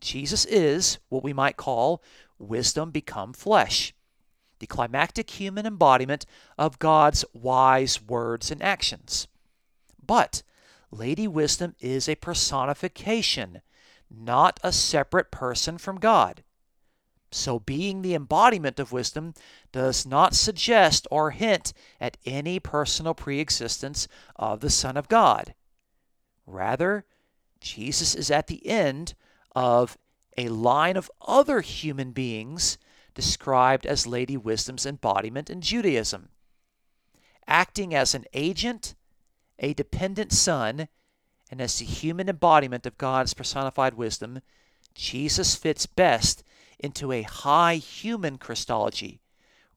Jesus 0.01 0.45
is 0.45 0.97
what 1.09 1.23
we 1.23 1.31
might 1.31 1.55
call 1.55 2.01
wisdom 2.39 2.89
become 2.89 3.33
flesh, 3.33 3.93
the 4.57 4.67
climactic 4.67 5.29
human 5.29 5.67
embodiment 5.67 6.25
of 6.57 6.79
God's 6.79 7.23
wise 7.33 8.01
words 8.01 8.49
and 8.49 8.63
actions. 8.63 9.27
But 10.03 10.41
Lady 10.91 11.27
Wisdom 11.27 11.75
is 11.79 12.09
a 12.09 12.15
personification, 12.15 13.61
not 14.09 14.59
a 14.63 14.71
separate 14.71 15.31
person 15.31 15.77
from 15.77 15.99
God. 15.99 16.43
So, 17.31 17.59
being 17.59 18.01
the 18.01 18.15
embodiment 18.15 18.79
of 18.79 18.91
wisdom 18.91 19.33
does 19.71 20.05
not 20.05 20.35
suggest 20.35 21.05
or 21.11 21.31
hint 21.31 21.73
at 21.99 22.17
any 22.25 22.59
personal 22.59 23.13
preexistence 23.13 24.07
of 24.37 24.61
the 24.61 24.69
Son 24.69 24.95
of 24.95 25.09
God. 25.09 25.53
Rather, 26.45 27.05
Jesus 27.59 28.15
is 28.15 28.31
at 28.31 28.47
the 28.47 28.65
end 28.65 29.15
of 29.55 29.97
a 30.37 30.49
line 30.49 30.95
of 30.97 31.11
other 31.21 31.61
human 31.61 32.11
beings 32.11 32.77
described 33.13 33.85
as 33.85 34.05
Lady 34.05 34.37
Wisdom's 34.37 34.85
embodiment 34.85 35.49
in 35.49 35.61
Judaism. 35.61 36.29
Acting 37.47 37.93
as 37.93 38.13
an 38.13 38.25
agent, 38.33 38.95
a 39.59 39.73
dependent 39.73 40.31
son, 40.31 40.87
and 41.51 41.61
as 41.61 41.79
the 41.79 41.85
human 41.85 42.29
embodiment 42.29 42.85
of 42.85 42.97
God's 42.97 43.33
personified 43.33 43.93
wisdom, 43.93 44.41
Jesus 44.93 45.55
fits 45.55 45.85
best 45.85 46.43
into 46.79 47.11
a 47.11 47.21
high 47.21 47.75
human 47.75 48.37
Christology 48.37 49.19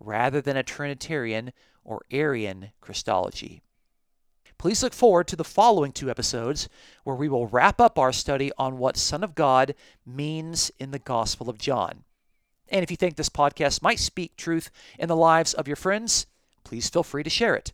rather 0.00 0.40
than 0.40 0.57
a 0.57 0.62
Trinitarian 0.62 1.52
or 1.85 2.02
Arian 2.11 2.70
Christology. 2.81 3.62
Please 4.59 4.83
look 4.83 4.92
forward 4.92 5.28
to 5.28 5.37
the 5.37 5.44
following 5.44 5.92
two 5.92 6.11
episodes 6.11 6.68
where 7.04 7.14
we 7.14 7.28
will 7.28 7.46
wrap 7.46 7.81
up 7.81 7.98
our 7.98 8.12
study 8.12 8.50
on 8.59 8.78
what 8.78 8.96
Son 8.96 9.22
of 9.22 9.37
God 9.37 9.74
means 10.04 10.72
in 10.81 10.90
the 10.90 10.98
Gospel 10.98 11.48
of 11.48 11.59
John. 11.59 12.02
And 12.68 12.83
if 12.83 12.90
you 12.90 12.96
think 12.96 13.16
this 13.16 13.28
podcast 13.28 13.83
might 13.83 14.00
speak 14.00 14.37
truth 14.37 14.70
in 14.98 15.09
the 15.09 15.16
lives 15.16 15.54
of 15.54 15.68
your 15.68 15.76
friends, 15.76 16.26
please 16.64 16.90
feel 16.90 17.04
free 17.04 17.22
to 17.22 17.31
share 17.31 17.54
it. 17.54 17.72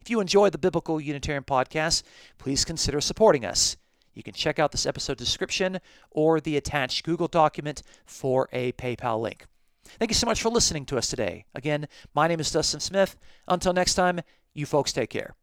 If 0.00 0.10
you 0.10 0.20
enjoy 0.20 0.50
the 0.50 0.58
Biblical 0.58 1.00
Unitarian 1.00 1.44
podcast, 1.44 2.02
please 2.38 2.64
consider 2.64 3.00
supporting 3.00 3.44
us. 3.44 3.76
You 4.14 4.22
can 4.22 4.34
check 4.34 4.58
out 4.58 4.72
this 4.72 4.86
episode 4.86 5.16
description 5.16 5.80
or 6.10 6.40
the 6.40 6.56
attached 6.56 7.04
Google 7.04 7.28
document 7.28 7.82
for 8.04 8.48
a 8.52 8.72
PayPal 8.72 9.20
link. 9.20 9.46
Thank 9.98 10.10
you 10.10 10.16
so 10.16 10.26
much 10.26 10.42
for 10.42 10.48
listening 10.48 10.84
to 10.86 10.98
us 10.98 11.08
today. 11.08 11.44
Again, 11.54 11.88
my 12.14 12.26
name 12.28 12.40
is 12.40 12.50
Dustin 12.50 12.80
Smith. 12.80 13.16
Until 13.46 13.72
next 13.72 13.94
time, 13.94 14.20
you 14.54 14.66
folks 14.66 14.92
take 14.92 15.10
care. 15.10 15.34